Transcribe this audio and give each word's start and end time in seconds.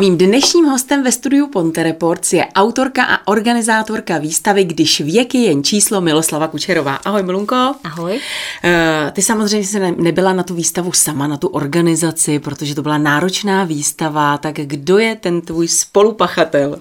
Mým 0.00 0.18
dnešním 0.18 0.64
hostem 0.64 1.02
ve 1.02 1.12
studiu 1.12 1.46
Ponte 1.46 1.82
Reports 1.82 2.32
je 2.32 2.46
autorka 2.54 3.04
a 3.04 3.28
organizátorka 3.28 4.18
výstavy 4.18 4.64
Když 4.64 5.00
věk 5.00 5.34
je 5.34 5.40
jen 5.40 5.64
číslo 5.64 6.00
Miloslava 6.00 6.48
Kučerová. 6.48 6.94
Ahoj 6.94 7.22
Milunko. 7.22 7.74
Ahoj. 7.84 8.12
Uh, 8.12 9.10
ty 9.12 9.22
samozřejmě 9.22 9.66
se 9.66 9.90
nebyla 9.90 10.32
na 10.32 10.42
tu 10.42 10.54
výstavu 10.54 10.92
sama, 10.92 11.26
na 11.26 11.36
tu 11.36 11.48
organizaci, 11.48 12.38
protože 12.38 12.74
to 12.74 12.82
byla 12.82 12.98
náročná 12.98 13.64
výstava, 13.64 14.38
tak 14.38 14.54
kdo 14.54 14.98
je 14.98 15.16
ten 15.16 15.40
tvůj 15.40 15.68
spolupachatel? 15.68 16.80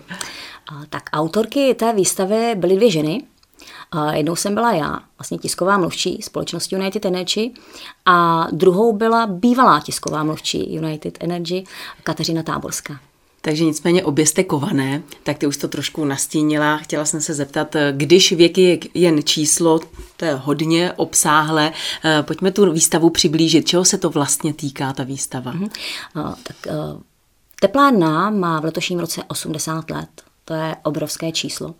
Tak 0.89 1.03
autorky 1.13 1.73
té 1.73 1.93
výstavy 1.93 2.55
byly 2.55 2.75
dvě 2.75 2.91
ženy. 2.91 3.21
Jednou 4.13 4.35
jsem 4.35 4.53
byla 4.53 4.73
já, 4.73 4.99
vlastně 5.19 5.37
tisková 5.37 5.77
mluvčí 5.77 6.21
společnosti 6.21 6.75
United 6.75 7.05
Energy 7.05 7.51
a 8.05 8.47
druhou 8.51 8.93
byla 8.93 9.27
bývalá 9.27 9.79
tisková 9.79 10.23
mluvčí 10.23 10.73
United 10.73 11.17
Energy 11.19 11.63
Kateřina 12.03 12.43
Táborská. 12.43 12.99
Takže 13.41 13.65
nicméně 13.65 14.03
obě 14.03 14.25
jste 14.25 14.43
kované, 14.43 15.03
tak 15.23 15.37
ty 15.37 15.47
už 15.47 15.57
to 15.57 15.67
trošku 15.67 16.05
nastínila. 16.05 16.77
Chtěla 16.77 17.05
jsem 17.05 17.21
se 17.21 17.33
zeptat, 17.33 17.75
když 17.91 18.31
věk 18.31 18.57
je 18.57 18.79
jen 18.93 19.23
číslo, 19.23 19.79
to 20.17 20.25
je 20.25 20.33
hodně 20.33 20.93
obsáhlé, 20.93 21.71
pojďme 22.21 22.51
tu 22.51 22.71
výstavu 22.71 23.09
přiblížit. 23.09 23.67
Čeho 23.67 23.85
se 23.85 23.97
to 23.97 24.09
vlastně 24.09 24.53
týká, 24.53 24.93
ta 24.93 25.03
výstava? 25.03 25.53
Mm-hmm. 25.53 25.69
tak 26.43 26.55
teplárna 27.61 28.29
má 28.29 28.59
v 28.59 28.65
letošním 28.65 28.99
roce 28.99 29.21
80 29.27 29.89
let. 29.89 30.09
To 30.45 30.53
je 30.53 30.75
obrovské 30.83 31.31
číslo. 31.31 31.75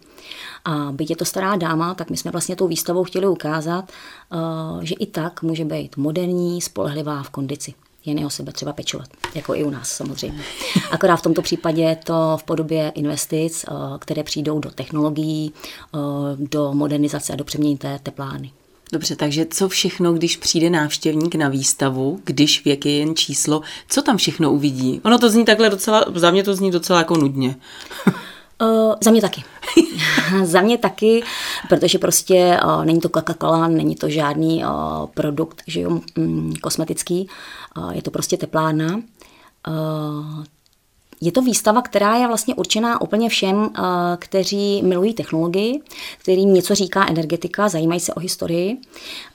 A 0.66 0.92
byť 0.92 1.10
je 1.10 1.16
to 1.16 1.26
stará 1.26 1.56
dáma, 1.56 1.94
tak 1.94 2.10
my 2.10 2.18
jsme 2.18 2.32
vlastně 2.32 2.56
tou 2.56 2.68
výstavou 2.68 3.04
chtěli 3.04 3.28
ukázat, 3.28 3.92
eh, 3.92 4.38
že 4.82 4.96
i 4.96 5.06
tak 5.06 5.42
může 5.42 5.66
být 5.66 5.98
moderní, 5.98 6.62
spolehlivá 6.62 7.24
v 7.24 7.30
kondici 7.30 7.74
jen 8.06 8.26
o 8.26 8.30
sebe 8.30 8.52
třeba 8.52 8.74
pečovat, 8.74 9.08
jako 9.36 9.56
i 9.56 9.64
u 9.64 9.70
nás 9.70 9.90
samozřejmě. 9.90 10.44
Akorát 10.92 11.16
v 11.16 11.22
tomto 11.22 11.42
případě 11.42 11.82
je 11.82 11.96
to 11.96 12.38
v 12.40 12.44
podobě 12.44 12.92
investic, 12.96 13.66
eh, 13.68 13.72
které 14.00 14.24
přijdou 14.24 14.60
do 14.60 14.72
technologií, 14.72 15.54
eh, 15.96 15.98
do 16.38 16.74
modernizace 16.74 17.34
a 17.34 17.36
do 17.36 17.44
přemění 17.44 17.78
té 17.78 18.00
teplárny. 18.04 18.52
Dobře, 18.92 19.16
takže 19.16 19.46
co 19.50 19.70
všechno, 19.70 20.14
když 20.14 20.38
přijde 20.38 20.70
návštěvník 20.70 21.36
na 21.36 21.50
výstavu, 21.50 22.20
když 22.24 22.66
věk 22.66 22.86
je 22.86 22.98
jen 22.98 23.16
číslo, 23.16 23.62
co 23.90 24.02
tam 24.02 24.18
všechno 24.18 24.52
uvidí? 24.52 25.02
Ono 25.04 25.20
to 25.20 25.30
zní 25.30 25.46
takhle 25.46 25.70
docela, 25.70 26.06
za 26.16 26.32
mě 26.32 26.44
to 26.44 26.56
zní 26.56 26.72
docela 26.72 27.00
jako 27.00 27.18
nudně. 27.18 27.56
Uh, 28.64 28.94
za 29.04 29.12
mě 29.12 29.22
taky. 29.22 29.44
za 30.44 30.62
mě 30.62 30.78
taky, 30.78 31.24
protože 31.70 32.00
prostě 32.00 32.60
uh, 32.66 32.86
není 32.86 33.02
to 33.02 33.10
Coca-Cola, 33.10 33.68
není 33.68 33.96
to 33.96 34.10
žádný 34.10 34.64
uh, 34.64 35.06
produkt 35.14 35.64
že 35.68 35.82
jo, 35.82 36.00
um, 36.18 36.54
kosmetický, 36.62 37.28
uh, 37.78 37.92
je 37.92 38.02
to 38.02 38.12
prostě 38.12 38.38
teplárna. 38.38 38.96
Uh, 39.68 40.44
je 41.26 41.32
to 41.32 41.42
výstava, 41.42 41.82
která 41.82 42.16
je 42.16 42.28
vlastně 42.28 42.56
určená 42.56 43.02
úplně 43.02 43.30
všem, 43.30 43.70
eh, 43.78 43.82
kteří 44.18 44.82
milují 44.84 45.14
technologii, 45.14 45.82
kterým 46.18 46.54
něco 46.54 46.76
říká 46.76 47.08
energetika, 47.08 47.70
zajímají 47.70 48.00
se 48.00 48.14
o 48.14 48.20
historii, 48.20 48.78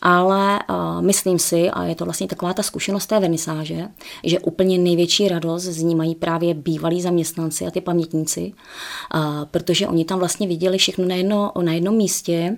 ale 0.02 0.58
eh, 0.58 0.62
myslím 1.00 1.38
si, 1.38 1.70
a 1.70 1.84
je 1.84 1.94
to 1.94 2.04
vlastně 2.04 2.26
taková 2.26 2.52
ta 2.52 2.62
zkušenost 2.62 3.06
té 3.06 3.20
vernisáže, 3.20 3.88
že 4.24 4.40
úplně 4.40 4.78
největší 4.78 5.28
radost 5.28 5.62
z 5.62 5.82
ní 5.82 5.94
mají 5.94 6.14
právě 6.14 6.54
bývalí 6.54 7.02
zaměstnanci 7.02 7.66
a 7.66 7.70
ty 7.70 7.80
pamětníci, 7.80 8.52
eh, 8.52 9.18
protože 9.50 9.88
oni 9.88 10.04
tam 10.04 10.18
vlastně 10.18 10.48
viděli 10.48 10.78
všechno 10.78 11.06
na, 11.06 11.14
jedno, 11.14 11.52
na 11.62 11.72
jednom 11.72 11.96
místě, 11.96 12.56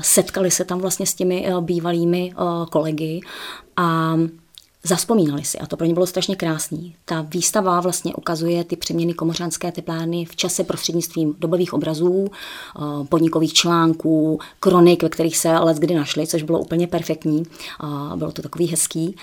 setkali 0.00 0.50
se 0.50 0.64
tam 0.64 0.78
vlastně 0.78 1.06
s 1.06 1.14
těmi 1.14 1.46
bývalými 1.60 2.32
kolegy 2.70 3.20
a 3.76 4.16
Zaspomínali 4.86 5.44
si 5.44 5.58
a 5.58 5.66
to 5.66 5.76
pro 5.76 5.86
ně 5.86 5.94
bylo 5.94 6.06
strašně 6.06 6.36
krásný. 6.36 6.94
Ta 7.04 7.20
výstava 7.20 7.80
vlastně 7.80 8.14
ukazuje 8.14 8.64
ty 8.64 8.76
přeměny 8.76 9.14
komořanské 9.14 9.72
teplárny 9.72 10.24
v 10.24 10.36
čase 10.36 10.64
prostřednictvím 10.64 11.34
dobových 11.38 11.72
obrazů, 11.72 12.26
eh, 12.30 12.80
podnikových 13.08 13.52
článků, 13.52 14.38
kronik, 14.60 15.02
ve 15.02 15.08
kterých 15.08 15.36
se 15.36 15.58
let 15.58 15.76
kdy 15.76 15.94
našly, 15.94 16.26
což 16.26 16.42
bylo 16.42 16.58
úplně 16.58 16.86
perfektní. 16.86 17.42
Bylo 18.16 18.32
to 18.32 18.42
takový 18.42 18.66
hezký. 18.66 19.16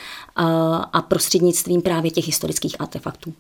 A 0.94 1.02
prostřednictvím 1.02 1.82
právě 1.82 2.12
těch 2.12 2.26
historických 2.26 2.82
artefaktů. 2.82 3.34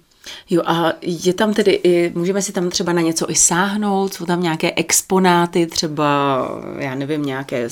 Jo 0.49 0.61
a 0.65 0.93
je 1.01 1.33
tam 1.33 1.53
tedy 1.53 1.71
i, 1.71 2.11
můžeme 2.15 2.41
si 2.41 2.51
tam 2.51 2.69
třeba 2.69 2.93
na 2.93 3.01
něco 3.01 3.31
i 3.31 3.35
sáhnout, 3.35 4.13
jsou 4.13 4.25
tam 4.25 4.43
nějaké 4.43 4.73
exponáty, 4.75 5.65
třeba, 5.65 6.37
já 6.77 6.95
nevím, 6.95 7.25
nějaké 7.25 7.69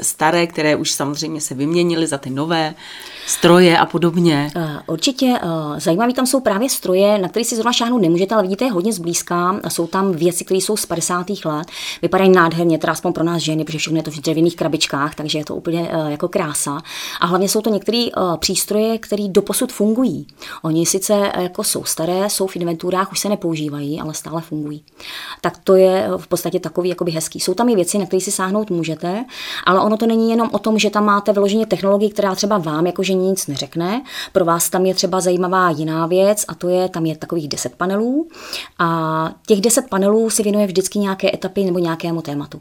staré, 0.00 0.46
které 0.46 0.76
už 0.76 0.92
samozřejmě 0.92 1.40
se 1.40 1.54
vyměnily 1.54 2.06
za 2.06 2.18
ty 2.18 2.30
nové 2.30 2.74
stroje 3.26 3.78
a 3.78 3.86
podobně. 3.86 4.50
Určitě 4.86 5.34
zajímavý 5.76 6.14
tam 6.14 6.26
jsou 6.26 6.40
právě 6.40 6.70
stroje, 6.70 7.18
na 7.18 7.28
které 7.28 7.44
si 7.44 7.54
zrovna 7.54 7.72
šáhnout 7.72 8.02
nemůžete, 8.02 8.34
ale 8.34 8.42
vidíte 8.42 8.64
je 8.64 8.72
hodně 8.72 8.92
zblízka. 8.92 9.60
Jsou 9.68 9.86
tam 9.86 10.12
věci, 10.12 10.44
které 10.44 10.58
jsou 10.58 10.76
z 10.76 10.86
50. 10.86 11.26
let. 11.44 11.66
Vypadají 12.02 12.30
nádherně, 12.30 12.78
teda 12.78 12.92
aspoň 12.92 13.12
pro 13.12 13.24
nás 13.24 13.42
ženy, 13.42 13.64
protože 13.64 13.78
všechno 13.78 13.98
je 13.98 14.02
to 14.02 14.10
v 14.10 14.16
dřevěných 14.16 14.56
krabičkách, 14.56 15.14
takže 15.14 15.38
je 15.38 15.44
to 15.44 15.54
úplně 15.54 15.88
eh, 15.92 16.10
jako 16.10 16.28
krása. 16.28 16.82
A 17.20 17.26
hlavně 17.26 17.48
jsou 17.48 17.60
to 17.60 17.70
některé 17.70 18.06
přístroje, 18.38 18.98
které 18.98 19.28
doposud 19.28 19.72
fungují. 19.72 20.26
Oni 20.62 20.86
sice 20.86 21.32
jako 21.38 21.64
jsou 21.64 21.84
staré, 21.84 22.30
jsou 22.30 22.46
v 22.46 22.56
inventurách, 22.56 23.12
už 23.12 23.18
se 23.18 23.28
nepoužívají, 23.28 24.00
ale 24.00 24.14
stále 24.14 24.40
fungují. 24.40 24.84
Tak 25.40 25.58
to 25.64 25.74
je 25.74 26.08
v 26.16 26.26
podstatě 26.26 26.60
takový 26.60 26.88
jakoby 26.88 27.10
hezký. 27.10 27.40
Jsou 27.40 27.54
tam 27.54 27.68
i 27.68 27.74
věci, 27.74 27.98
na 27.98 28.06
které 28.06 28.20
si 28.20 28.30
sáhnout 28.30 28.70
můžete, 28.70 29.24
ale 29.66 29.80
ono 29.82 29.96
to 29.96 30.06
není 30.06 30.30
jenom 30.30 30.48
o 30.52 30.58
tom, 30.58 30.78
že 30.78 30.90
tam 30.90 31.04
máte 31.04 31.32
vyloženě 31.32 31.66
technologii, 31.66 32.10
která 32.10 32.34
třeba 32.34 32.58
vám 32.58 32.86
jako 32.86 33.02
že 33.02 33.14
nic 33.14 33.46
neřekne. 33.46 34.02
Pro 34.32 34.44
vás 34.44 34.70
tam 34.70 34.86
je 34.86 34.94
třeba 34.94 35.20
zajímavá 35.20 35.70
jiná 35.70 36.06
věc 36.06 36.44
a 36.48 36.54
to 36.54 36.68
je, 36.68 36.88
tam 36.88 37.06
je 37.06 37.16
takových 37.16 37.48
10 37.48 37.74
panelů 37.74 38.28
a 38.78 39.30
těch 39.46 39.60
10 39.60 39.90
panelů 39.90 40.30
si 40.30 40.42
věnuje 40.42 40.66
vždycky 40.66 40.98
nějaké 40.98 41.34
etapy 41.34 41.64
nebo 41.64 41.78
nějakému 41.78 42.22
tématu. 42.22 42.60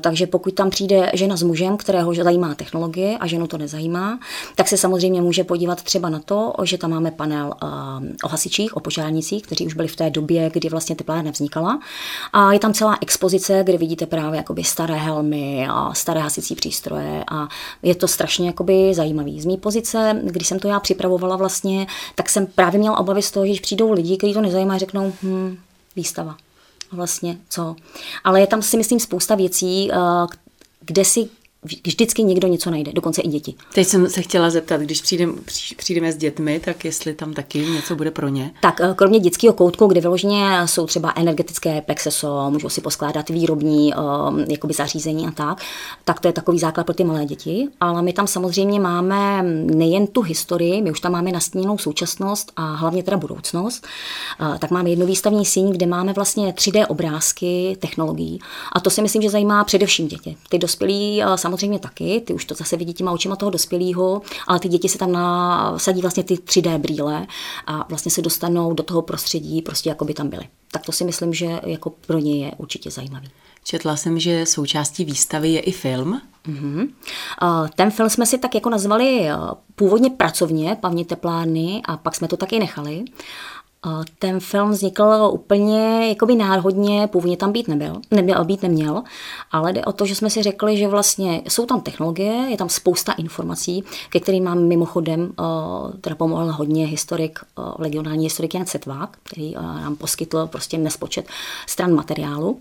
Takže 0.00 0.26
pokud 0.26 0.54
tam 0.54 0.70
přijde 0.70 1.10
žena 1.14 1.36
s 1.36 1.42
mužem, 1.42 1.76
kterého 1.76 2.14
zajímá 2.14 2.54
technologie 2.54 3.18
a 3.18 3.26
ženu 3.26 3.46
to 3.46 3.58
nezajímá, 3.58 4.18
tak 4.56 4.68
se 4.68 4.76
samozřejmě 4.76 5.22
může 5.22 5.44
podívat 5.44 5.82
třeba 5.82 6.08
na 6.08 6.18
to, 6.18 6.52
že 6.62 6.78
tam 6.78 6.90
máme 6.90 7.10
panel 7.10 7.54
o 8.24 8.28
hasičích, 8.28 8.76
o 8.76 8.80
požárnicích, 8.80 9.42
kteří 9.42 9.66
už 9.66 9.74
byli 9.74 9.88
v 9.88 9.96
té 9.96 10.10
době, 10.10 10.50
kdy 10.52 10.68
vlastně 10.68 10.96
teplárna 10.96 11.30
vznikala. 11.30 11.80
A 12.32 12.52
je 12.52 12.58
tam 12.58 12.72
celá 12.72 12.98
expozice, 13.00 13.62
kde 13.64 13.78
vidíte 13.78 14.06
právě 14.06 14.36
jakoby 14.36 14.64
staré 14.64 14.94
helmy 14.94 15.66
a 15.70 15.94
staré 15.94 16.20
hasicí 16.40 16.54
přístroje 16.54 17.24
a 17.30 17.48
je 17.82 17.94
to 17.94 18.08
strašně 18.08 18.46
jakoby 18.46 18.94
zajímavý. 18.94 19.40
Z 19.40 19.44
mý 19.44 19.56
pozice, 19.56 20.20
když 20.24 20.48
jsem 20.48 20.58
to 20.58 20.68
já 20.68 20.80
připravovala 20.80 21.36
vlastně, 21.36 21.86
tak 22.14 22.28
jsem 22.28 22.46
právě 22.46 22.80
měla 22.80 22.98
obavy 22.98 23.22
z 23.22 23.30
toho, 23.30 23.46
že 23.46 23.60
přijdou 23.60 23.92
lidi, 23.92 24.16
kteří 24.16 24.34
to 24.34 24.40
nezajímá, 24.40 24.78
řeknou, 24.78 25.12
hm, 25.22 25.56
výstava 25.96 26.36
vlastně 26.92 27.38
co. 27.48 27.76
Ale 28.24 28.40
je 28.40 28.46
tam 28.46 28.62
si 28.62 28.76
myslím 28.76 29.00
spousta 29.00 29.34
věcí, 29.34 29.90
eh, 29.92 29.96
kde 30.80 31.04
si 31.04 31.28
vždycky 31.62 32.22
někdo 32.22 32.48
něco 32.48 32.70
najde, 32.70 32.92
dokonce 32.92 33.22
i 33.22 33.28
děti. 33.28 33.54
Teď 33.74 33.86
jsem 33.86 34.08
se 34.08 34.22
chtěla 34.22 34.50
zeptat, 34.50 34.80
když 34.80 35.00
přijdem, 35.00 35.38
přijdeme 35.76 36.12
s 36.12 36.16
dětmi, 36.16 36.60
tak 36.64 36.84
jestli 36.84 37.14
tam 37.14 37.34
taky 37.34 37.58
něco 37.58 37.96
bude 37.96 38.10
pro 38.10 38.28
ně? 38.28 38.50
Tak 38.62 38.80
eh, 38.80 38.94
kromě 38.96 39.20
dětského 39.20 39.54
koutku, 39.54 39.86
kde 39.86 40.00
vyloženě 40.00 40.60
jsou 40.64 40.86
třeba 40.86 41.12
energetické 41.16 41.80
plexeso, 41.80 42.50
můžou 42.50 42.68
si 42.68 42.80
poskládat 42.80 43.28
výrobní 43.28 43.94
uh, 43.94 44.40
jakoby 44.48 44.74
zařízení 44.74 45.26
a 45.26 45.30
tak, 45.30 45.62
tak 46.04 46.20
to 46.20 46.28
je 46.28 46.32
takový 46.32 46.58
základ 46.58 46.84
pro 46.84 46.94
ty 46.94 47.04
malé 47.04 47.24
děti. 47.24 47.68
Ale 47.80 48.02
my 48.02 48.12
tam 48.12 48.26
samozřejmě 48.26 48.80
máme 48.80 49.42
nejen 49.74 50.06
tu 50.06 50.22
historii, 50.22 50.82
my 50.82 50.90
už 50.90 51.00
tam 51.00 51.12
máme 51.12 51.32
nastíněnou 51.32 51.78
současnost 51.78 52.52
a 52.56 52.74
hlavně 52.74 53.02
teda 53.02 53.16
budoucnost. 53.16 53.86
Uh, 54.40 54.58
tak 54.58 54.70
máme 54.70 54.90
jednu 54.90 55.06
výstavní 55.06 55.46
síň, 55.46 55.72
kde 55.72 55.86
máme 55.86 56.12
vlastně 56.12 56.52
3D 56.52 56.86
obrázky 56.88 57.76
technologií. 57.80 58.40
A 58.72 58.80
to 58.80 58.90
si 58.90 59.02
myslím, 59.02 59.22
že 59.22 59.30
zajímá 59.30 59.64
především 59.64 60.08
děti. 60.08 60.36
Ty 60.48 60.58
dospělí 60.58 61.22
samozřejmě 61.50 61.78
taky, 61.78 62.22
ty 62.26 62.34
už 62.34 62.44
to 62.44 62.54
zase 62.54 62.76
vidí 62.76 62.94
těma 62.94 63.12
očima 63.12 63.36
toho 63.36 63.50
dospělého, 63.50 64.22
ale 64.46 64.60
ty 64.60 64.68
děti 64.68 64.88
se 64.88 64.98
tam 64.98 65.12
nasadí 65.12 66.00
vlastně 66.00 66.22
ty 66.22 66.34
3D 66.34 66.78
brýle 66.78 67.26
a 67.66 67.86
vlastně 67.88 68.10
se 68.10 68.22
dostanou 68.22 68.72
do 68.74 68.82
toho 68.82 69.02
prostředí, 69.02 69.62
prostě 69.62 69.88
jako 69.88 70.04
by 70.04 70.14
tam 70.14 70.28
byly. 70.28 70.48
Tak 70.72 70.86
to 70.86 70.92
si 70.92 71.04
myslím, 71.04 71.34
že 71.34 71.60
jako 71.66 71.90
pro 71.90 72.18
ně 72.18 72.44
je 72.46 72.52
určitě 72.56 72.90
zajímavý. 72.90 73.28
Četla 73.64 73.96
jsem, 73.96 74.18
že 74.18 74.46
součástí 74.46 75.04
výstavy 75.04 75.48
je 75.48 75.60
i 75.60 75.72
film. 75.72 76.20
Mm-hmm. 76.48 76.88
Ten 77.74 77.90
film 77.90 78.10
jsme 78.10 78.26
si 78.26 78.38
tak 78.38 78.54
jako 78.54 78.70
nazvali 78.70 79.28
původně 79.74 80.10
pracovně, 80.10 80.76
Paměť 80.80 81.08
teplárny, 81.08 81.82
a 81.84 81.96
pak 81.96 82.14
jsme 82.14 82.28
to 82.28 82.36
taky 82.36 82.58
nechali. 82.58 83.04
Ten 84.18 84.40
film 84.40 84.70
vznikl 84.70 85.30
úplně 85.32 86.08
jakoby 86.08 86.34
náhodně, 86.34 87.06
původně 87.06 87.36
tam 87.36 87.52
být 87.52 87.68
nebyl, 87.68 88.00
neměl, 88.10 88.44
být 88.44 88.62
neměl, 88.62 89.02
ale 89.52 89.72
jde 89.72 89.84
o 89.84 89.92
to, 89.92 90.06
že 90.06 90.14
jsme 90.14 90.30
si 90.30 90.42
řekli, 90.42 90.76
že 90.76 90.88
vlastně 90.88 91.42
jsou 91.48 91.66
tam 91.66 91.80
technologie, 91.80 92.32
je 92.32 92.56
tam 92.56 92.68
spousta 92.68 93.12
informací, 93.12 93.84
ke 94.10 94.20
kterým 94.20 94.44
mám 94.44 94.66
mimochodem, 94.68 95.32
teda 96.00 96.16
pomohl 96.16 96.52
hodně 96.52 96.86
historik, 96.86 97.40
legionální 97.78 98.24
historik 98.24 98.54
Jan 98.54 98.66
Setvák, 98.66 99.18
který 99.22 99.54
nám 99.54 99.96
poskytl 99.96 100.46
prostě 100.46 100.78
nespočet 100.78 101.26
stran 101.66 101.94
materiálu. 101.94 102.58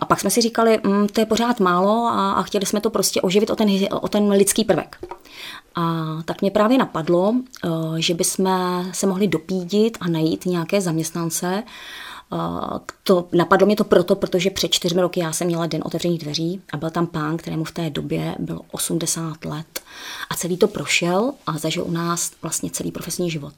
A 0.00 0.04
pak 0.08 0.20
jsme 0.20 0.30
si 0.30 0.40
říkali, 0.40 0.80
mm, 0.84 1.08
to 1.08 1.20
je 1.20 1.26
pořád 1.26 1.60
málo 1.60 2.06
a, 2.06 2.32
a 2.32 2.42
chtěli 2.42 2.66
jsme 2.66 2.80
to 2.80 2.90
prostě 2.90 3.20
oživit 3.20 3.50
o 3.50 3.56
ten, 3.56 3.68
o 3.90 4.08
ten 4.08 4.30
lidský 4.30 4.64
prvek. 4.64 4.96
A 5.74 6.04
tak 6.24 6.40
mě 6.40 6.50
právě 6.50 6.78
napadlo, 6.78 7.34
že 7.96 8.14
bychom 8.14 8.84
se 8.92 9.06
mohli 9.06 9.26
dopídit 9.28 9.98
a 10.00 10.08
najít 10.08 10.46
nějaké 10.46 10.80
zaměstnance, 10.80 11.62
to, 13.02 13.28
napadlo 13.32 13.66
mě 13.66 13.76
to 13.76 13.84
proto, 13.84 14.16
protože 14.16 14.50
před 14.50 14.68
čtyřmi 14.68 15.00
roky 15.00 15.20
já 15.20 15.32
jsem 15.32 15.46
měla 15.46 15.66
den 15.66 15.82
otevřených 15.84 16.18
dveří 16.18 16.62
a 16.72 16.76
byl 16.76 16.90
tam 16.90 17.06
pán, 17.06 17.36
kterému 17.36 17.64
v 17.64 17.72
té 17.72 17.90
době 17.90 18.34
bylo 18.38 18.60
80 18.70 19.44
let 19.44 19.80
a 20.30 20.34
celý 20.34 20.56
to 20.56 20.68
prošel 20.68 21.32
a 21.46 21.58
zažil 21.58 21.84
u 21.84 21.90
nás 21.90 22.32
vlastně 22.42 22.70
celý 22.70 22.92
profesní 22.92 23.30
život. 23.30 23.54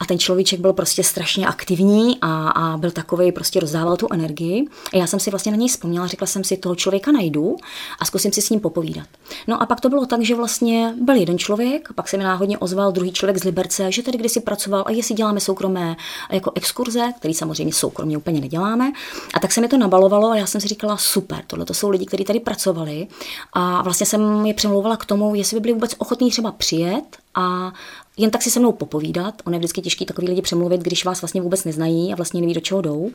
A 0.00 0.04
ten 0.04 0.18
človíček 0.18 0.60
byl 0.60 0.72
prostě 0.72 1.04
strašně 1.04 1.46
aktivní 1.46 2.18
a, 2.20 2.48
a 2.48 2.76
byl 2.76 2.90
takový, 2.90 3.32
prostě 3.32 3.60
rozdával 3.60 3.96
tu 3.96 4.06
energii. 4.12 4.66
A 4.92 4.96
já 4.96 5.06
jsem 5.06 5.20
si 5.20 5.30
vlastně 5.30 5.52
na 5.52 5.58
něj 5.58 5.68
vzpomněla, 5.68 6.06
řekla 6.06 6.26
jsem 6.26 6.44
si, 6.44 6.56
toho 6.56 6.74
člověka 6.74 7.12
najdu 7.12 7.56
a 7.98 8.04
zkusím 8.04 8.32
si 8.32 8.42
s 8.42 8.50
ním 8.50 8.60
popovídat. 8.60 9.06
No 9.46 9.62
a 9.62 9.66
pak 9.66 9.80
to 9.80 9.88
bylo 9.88 10.06
tak, 10.06 10.22
že 10.22 10.34
vlastně 10.34 10.94
byl 11.02 11.14
jeden 11.14 11.38
člověk, 11.38 11.88
pak 11.94 12.08
se 12.08 12.16
mi 12.16 12.24
náhodně 12.24 12.58
ozval 12.58 12.92
druhý 12.92 13.12
člověk 13.12 13.38
z 13.38 13.44
Liberce, 13.44 13.92
že 13.92 14.02
tady 14.02 14.18
kdysi 14.18 14.40
pracoval 14.40 14.84
a 14.86 14.90
jestli 14.90 15.14
děláme 15.14 15.40
soukromé 15.40 15.96
jako 16.30 16.52
exkurze, 16.54 17.12
který 17.16 17.34
samozřejmě 17.34 17.72
soukromně 17.72 18.16
úplně 18.16 18.40
neděláme. 18.40 18.92
A 19.34 19.40
tak 19.40 19.52
se 19.52 19.60
mi 19.60 19.68
to 19.68 19.78
nabalovalo 19.78 20.30
a 20.30 20.36
já 20.36 20.46
jsem 20.46 20.60
si 20.60 20.68
říkala, 20.68 20.96
super, 20.96 21.44
tohle 21.46 21.64
to 21.64 21.74
jsou 21.74 21.88
lidi, 21.90 22.06
kteří 22.06 22.24
tady 22.24 22.40
pracovali. 22.40 23.06
A 23.52 23.82
vlastně 23.82 24.06
jsem 24.06 24.46
je 24.46 24.54
přemlouvala 24.54 24.96
k 24.96 25.04
tomu, 25.04 25.34
jestli 25.34 25.56
by 25.56 25.60
byli 25.60 25.72
vůbec 25.72 25.94
ochotní 25.98 26.30
třeba 26.30 26.52
přijet 26.52 27.21
a 27.34 27.72
jen 28.16 28.30
tak 28.30 28.42
si 28.42 28.50
se 28.50 28.60
mnou 28.60 28.72
popovídat. 28.72 29.42
On 29.44 29.52
je 29.52 29.58
vždycky 29.58 29.80
těžký 29.80 30.06
takový 30.06 30.28
lidi 30.28 30.42
přemluvit, 30.42 30.80
když 30.80 31.04
vás 31.04 31.22
vlastně 31.22 31.40
vůbec 31.40 31.64
neznají 31.64 32.12
a 32.12 32.16
vlastně 32.16 32.40
neví, 32.40 32.54
do 32.54 32.60
čeho 32.60 32.80
jdou. 32.80 33.10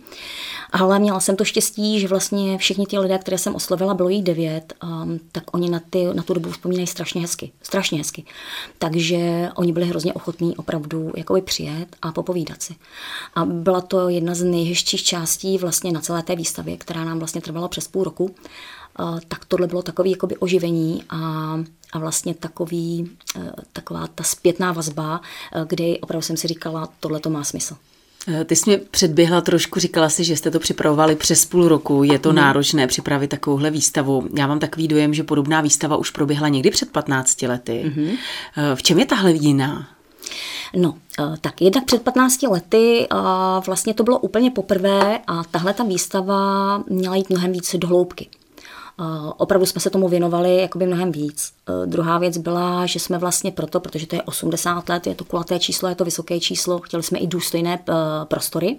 Ale 0.71 0.99
měla 0.99 1.19
jsem 1.19 1.35
to 1.35 1.45
štěstí, 1.45 1.99
že 1.99 2.07
vlastně 2.07 2.57
všichni 2.57 2.85
ti 2.85 2.99
lidé, 2.99 3.17
které 3.17 3.37
jsem 3.37 3.55
oslovila, 3.55 3.93
bylo 3.93 4.09
jich 4.09 4.23
devět, 4.23 4.73
um, 4.83 5.19
tak 5.31 5.43
oni 5.55 5.69
na, 5.69 5.81
ty, 5.89 6.07
na 6.13 6.23
tu 6.23 6.33
dobu 6.33 6.51
vzpomínají 6.51 6.87
strašně 6.87 7.21
hezky. 7.21 7.51
Strašně 7.61 7.97
hezky. 7.97 8.25
Takže 8.77 9.49
oni 9.55 9.73
byli 9.73 9.85
hrozně 9.85 10.13
ochotní 10.13 10.55
opravdu 10.55 11.11
jakoby 11.17 11.41
přijet 11.41 11.95
a 12.01 12.11
popovídat 12.11 12.61
si. 12.61 12.75
A 13.35 13.45
byla 13.45 13.81
to 13.81 14.09
jedna 14.09 14.35
z 14.35 14.43
nejhezčích 14.43 15.03
částí 15.03 15.57
vlastně 15.57 15.91
na 15.91 16.01
celé 16.01 16.23
té 16.23 16.35
výstavě, 16.35 16.77
která 16.77 17.03
nám 17.03 17.19
vlastně 17.19 17.41
trvala 17.41 17.67
přes 17.67 17.87
půl 17.87 18.03
roku. 18.03 18.35
Tak 19.27 19.45
tohle 19.45 19.67
bylo 19.67 19.81
takové 19.81 20.09
jakoby 20.09 20.37
oživení 20.37 21.03
a 21.09 21.17
a 21.93 21.99
vlastně 21.99 22.33
takový, 22.33 23.11
eh, 23.35 23.51
taková 23.73 24.07
ta 24.07 24.23
zpětná 24.23 24.71
vazba, 24.71 25.21
eh, 25.53 25.65
kdy 25.67 25.99
opravdu 25.99 26.21
jsem 26.21 26.37
si 26.37 26.47
říkala, 26.47 26.89
tohle 26.99 27.19
to 27.19 27.29
má 27.29 27.43
smysl. 27.43 27.75
Eh, 28.27 28.45
ty 28.45 28.55
jsi 28.55 28.69
mě 28.69 28.77
předběhla 28.77 29.41
trošku, 29.41 29.79
říkala 29.79 30.09
si, 30.09 30.23
že 30.23 30.37
jste 30.37 30.51
to 30.51 30.59
připravovali 30.59 31.15
přes 31.15 31.45
půl 31.45 31.67
roku. 31.67 32.03
Je 32.03 32.19
to 32.19 32.33
náročné 32.33 32.87
připravit 32.87 33.27
takovouhle 33.27 33.71
výstavu. 33.71 34.27
Já 34.37 34.47
mám 34.47 34.59
takový 34.59 34.87
dojem, 34.87 35.13
že 35.13 35.23
podobná 35.23 35.61
výstava 35.61 35.97
už 35.97 36.09
proběhla 36.11 36.47
někdy 36.47 36.71
před 36.71 36.91
15 36.91 37.41
lety. 37.41 37.83
Mm-hmm. 37.85 38.17
V 38.75 38.83
čem 38.83 38.99
je 38.99 39.05
tahle 39.05 39.31
jiná? 39.31 39.87
No, 40.75 40.97
tak 41.41 41.61
jednak 41.61 41.85
před 41.85 42.01
15 42.01 42.41
lety 42.43 43.07
vlastně 43.65 43.93
to 43.93 44.03
bylo 44.03 44.19
úplně 44.19 44.51
poprvé 44.51 45.19
a 45.27 45.43
tahle 45.43 45.73
ta 45.73 45.83
výstava 45.83 46.77
měla 46.89 47.15
jít 47.15 47.29
mnohem 47.29 47.51
víc 47.51 47.75
do 47.75 47.87
hloubky. 47.87 48.29
Opravdu 49.37 49.65
jsme 49.65 49.81
se 49.81 49.89
tomu 49.89 50.07
věnovali 50.07 50.57
jakoby 50.57 50.85
mnohem 50.85 51.11
víc. 51.11 51.53
E, 51.83 51.87
druhá 51.87 52.17
věc 52.17 52.37
byla, 52.37 52.85
že 52.85 52.99
jsme 52.99 53.17
vlastně 53.17 53.51
proto, 53.51 53.79
protože 53.79 54.07
to 54.07 54.15
je 54.15 54.21
80 54.21 54.89
let, 54.89 55.07
je 55.07 55.15
to 55.15 55.25
kulaté 55.25 55.59
číslo, 55.59 55.89
je 55.89 55.95
to 55.95 56.05
vysoké 56.05 56.39
číslo, 56.39 56.79
chtěli 56.79 57.03
jsme 57.03 57.19
i 57.19 57.27
důstojné 57.27 57.73
e, 57.73 57.93
prostory 58.25 58.77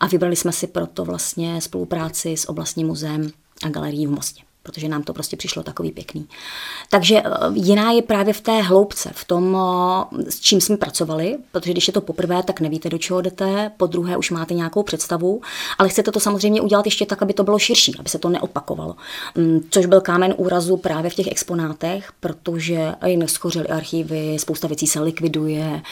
a 0.00 0.06
vybrali 0.06 0.36
jsme 0.36 0.52
si 0.52 0.66
proto 0.66 1.04
vlastně 1.04 1.60
spolupráci 1.60 2.36
s 2.36 2.48
oblastním 2.48 2.86
muzeem 2.86 3.30
a 3.64 3.68
galerií 3.68 4.06
v 4.06 4.10
Mostě 4.10 4.42
protože 4.64 4.88
nám 4.88 5.02
to 5.02 5.12
prostě 5.12 5.36
přišlo 5.36 5.62
takový 5.62 5.92
pěkný. 5.92 6.28
Takže 6.90 7.22
eh, 7.24 7.30
jiná 7.52 7.90
je 7.90 8.02
právě 8.02 8.34
v 8.34 8.40
té 8.40 8.62
hloubce, 8.62 9.10
v 9.14 9.24
tom, 9.24 9.56
eh, 10.18 10.30
s 10.30 10.40
čím 10.40 10.60
jsme 10.60 10.76
pracovali, 10.76 11.36
protože 11.52 11.72
když 11.72 11.86
je 11.86 11.92
to 11.92 12.00
poprvé, 12.00 12.42
tak 12.42 12.60
nevíte, 12.60 12.88
do 12.88 12.98
čeho 12.98 13.20
jdete, 13.20 13.70
po 13.76 13.86
druhé 13.86 14.16
už 14.16 14.30
máte 14.30 14.54
nějakou 14.54 14.82
představu, 14.82 15.40
ale 15.78 15.88
chcete 15.88 16.10
to 16.10 16.20
samozřejmě 16.20 16.60
udělat 16.60 16.84
ještě 16.84 17.06
tak, 17.06 17.22
aby 17.22 17.32
to 17.32 17.44
bylo 17.44 17.58
širší, 17.58 17.94
aby 17.98 18.08
se 18.08 18.18
to 18.18 18.28
neopakovalo. 18.28 18.96
Mm, 19.34 19.60
což 19.70 19.86
byl 19.86 20.00
kámen 20.00 20.34
úrazu 20.36 20.76
právě 20.76 21.10
v 21.10 21.14
těch 21.14 21.26
exponátech, 21.26 22.12
protože 22.20 22.94
jinak 23.06 23.30
schořely 23.30 23.68
archivy, 23.68 24.36
spousta 24.38 24.68
věcí 24.68 24.86
se 24.86 25.00
likviduje, 25.00 25.82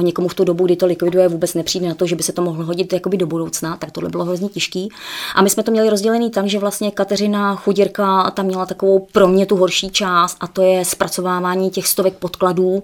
někomu 0.00 0.28
v 0.28 0.34
tu 0.34 0.44
dobu, 0.44 0.64
kdy 0.64 0.76
to 0.76 0.86
likviduje, 0.86 1.28
vůbec 1.28 1.54
nepřijde 1.54 1.88
na 1.88 1.94
to, 1.94 2.06
že 2.06 2.16
by 2.16 2.22
se 2.22 2.32
to 2.32 2.42
mohlo 2.42 2.64
hodit 2.64 2.92
jakoby 2.92 3.16
do 3.16 3.26
budoucna, 3.26 3.76
tak 3.76 3.90
tohle 3.90 4.10
bylo 4.10 4.24
hrozně 4.24 4.48
těžký. 4.48 4.88
A 5.34 5.42
my 5.42 5.50
jsme 5.50 5.62
to 5.62 5.70
měli 5.70 5.90
rozdělený 5.90 6.30
tak, 6.30 6.46
že 6.46 6.58
vlastně 6.58 6.90
Kateřina 6.90 7.56
Chudírka 7.56 8.17
a 8.20 8.30
tam 8.30 8.46
měla 8.46 8.66
takovou 8.66 9.06
pro 9.12 9.28
mě 9.28 9.46
tu 9.46 9.56
horší 9.56 9.90
část 9.90 10.36
a 10.40 10.46
to 10.46 10.62
je 10.62 10.84
zpracovávání 10.84 11.70
těch 11.70 11.86
stovek 11.86 12.14
podkladů 12.14 12.82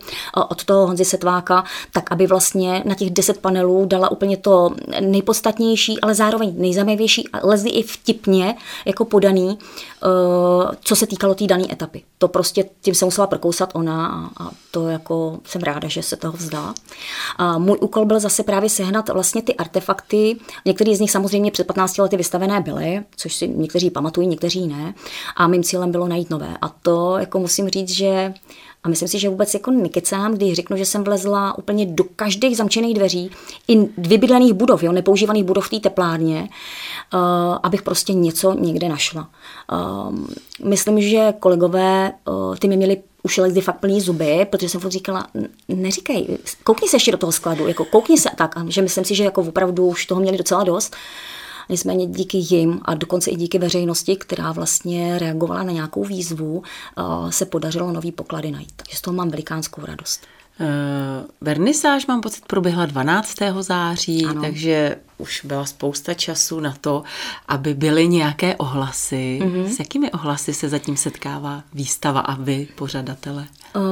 od 0.48 0.64
toho 0.64 0.86
Honzy 0.86 1.04
Setváka, 1.04 1.64
tak 1.92 2.12
aby 2.12 2.26
vlastně 2.26 2.82
na 2.86 2.94
těch 2.94 3.10
deset 3.10 3.38
panelů 3.38 3.86
dala 3.86 4.10
úplně 4.10 4.36
to 4.36 4.70
nejpodstatnější, 5.00 6.00
ale 6.00 6.14
zároveň 6.14 6.54
nejzajímavější 6.56 7.28
a 7.28 7.46
lezli 7.46 7.70
i 7.70 7.82
vtipně 7.82 8.56
jako 8.84 9.04
podaný, 9.04 9.58
co 10.80 10.96
se 10.96 11.06
týkalo 11.06 11.34
té 11.34 11.38
tý 11.38 11.46
dané 11.46 11.64
etapy. 11.72 12.02
To 12.18 12.28
prostě 12.28 12.64
tím 12.80 12.94
se 12.94 13.04
musela 13.04 13.26
prokousat 13.26 13.70
ona 13.74 14.30
a 14.40 14.50
to 14.70 14.88
jako 14.88 15.38
jsem 15.44 15.62
ráda, 15.62 15.88
že 15.88 16.02
se 16.02 16.16
toho 16.16 16.32
vzdala. 16.32 16.74
A 17.36 17.58
můj 17.58 17.78
úkol 17.80 18.04
byl 18.04 18.20
zase 18.20 18.42
právě 18.42 18.70
sehnat 18.70 19.08
vlastně 19.08 19.42
ty 19.42 19.54
artefakty. 19.54 20.36
Některý 20.64 20.96
z 20.96 21.00
nich 21.00 21.10
samozřejmě 21.10 21.50
před 21.50 21.66
15 21.66 21.98
lety 21.98 22.16
vystavené 22.16 22.60
byly, 22.60 23.02
což 23.16 23.34
si 23.34 23.48
někteří 23.48 23.90
pamatují, 23.90 24.26
někteří 24.26 24.66
ne. 24.66 24.94
A 25.36 25.46
mým 25.46 25.62
cílem 25.62 25.90
bylo 25.92 26.08
najít 26.08 26.30
nové. 26.30 26.56
A 26.60 26.68
to 26.68 27.18
jako 27.18 27.38
musím 27.38 27.68
říct, 27.68 27.90
že 27.90 28.34
a 28.84 28.88
myslím 28.88 29.08
si, 29.08 29.18
že 29.18 29.28
vůbec 29.28 29.54
jako 29.54 29.70
nekecám, 29.70 30.34
když 30.34 30.54
řeknu, 30.54 30.76
že 30.76 30.86
jsem 30.86 31.04
vlezla 31.04 31.58
úplně 31.58 31.86
do 31.86 32.04
každých 32.16 32.56
zamčených 32.56 32.94
dveří, 32.94 33.30
i 33.68 33.88
vybydlených 33.98 34.52
budov, 34.52 34.82
jo, 34.82 34.92
nepoužívaných 34.92 35.44
budov 35.44 35.66
v 35.66 35.70
té 35.70 35.80
teplárně, 35.80 36.48
uh, 37.14 37.20
abych 37.62 37.82
prostě 37.82 38.12
něco 38.12 38.54
někde 38.54 38.88
našla. 38.88 39.28
Uh, 39.72 40.18
myslím, 40.64 41.00
že 41.02 41.34
kolegové, 41.40 42.12
uh, 42.28 42.56
ty 42.56 42.68
mi 42.68 42.76
měli 42.76 43.02
už 43.22 43.36
lezdy 43.36 43.60
fakt 43.60 43.80
plný 43.80 44.00
zuby, 44.00 44.46
protože 44.50 44.68
jsem 44.68 44.80
říkala, 44.80 45.26
neříkej, 45.68 46.38
koukni 46.64 46.88
se 46.88 46.96
ještě 46.96 47.12
do 47.12 47.18
toho 47.18 47.32
skladu, 47.32 47.68
jako 47.68 47.84
koukni 47.84 48.18
se 48.18 48.28
tak, 48.36 48.54
že 48.68 48.82
myslím 48.82 49.04
si, 49.04 49.14
že 49.14 49.24
jako 49.24 49.42
opravdu 49.42 49.86
už 49.86 50.06
toho 50.06 50.20
měli 50.20 50.38
docela 50.38 50.64
dost. 50.64 50.96
Nicméně 51.68 52.06
díky 52.06 52.38
jim 52.38 52.80
a 52.84 52.94
dokonce 52.94 53.30
i 53.30 53.36
díky 53.36 53.58
veřejnosti, 53.58 54.16
která 54.16 54.52
vlastně 54.52 55.18
reagovala 55.18 55.62
na 55.62 55.72
nějakou 55.72 56.04
výzvu, 56.04 56.62
eh, 56.98 57.02
se 57.32 57.46
podařilo 57.46 57.92
nový 57.92 58.12
poklady 58.12 58.50
najít. 58.50 58.72
Takže 58.76 58.96
z 58.96 59.00
toho 59.00 59.14
mám 59.14 59.30
velikánskou 59.30 59.84
radost. 59.84 60.20
Uh, 60.60 60.66
vernisáž, 61.40 62.06
mám 62.06 62.20
pocit, 62.20 62.44
proběhla 62.46 62.86
12. 62.86 63.62
září, 63.62 64.24
ano. 64.24 64.42
takže 64.42 64.96
už 65.18 65.44
byla 65.44 65.64
spousta 65.64 66.14
času 66.14 66.60
na 66.60 66.76
to, 66.80 67.02
aby 67.48 67.74
byly 67.74 68.08
nějaké 68.08 68.56
ohlasy. 68.56 69.40
Mm-hmm. 69.42 69.64
S 69.64 69.78
jakými 69.78 70.10
ohlasy 70.10 70.54
se 70.54 70.68
zatím 70.68 70.96
setkává 70.96 71.62
výstava 71.72 72.20
a 72.20 72.34
vy, 72.34 72.68
pořadatele? 72.74 73.46
Uh, 73.76 73.82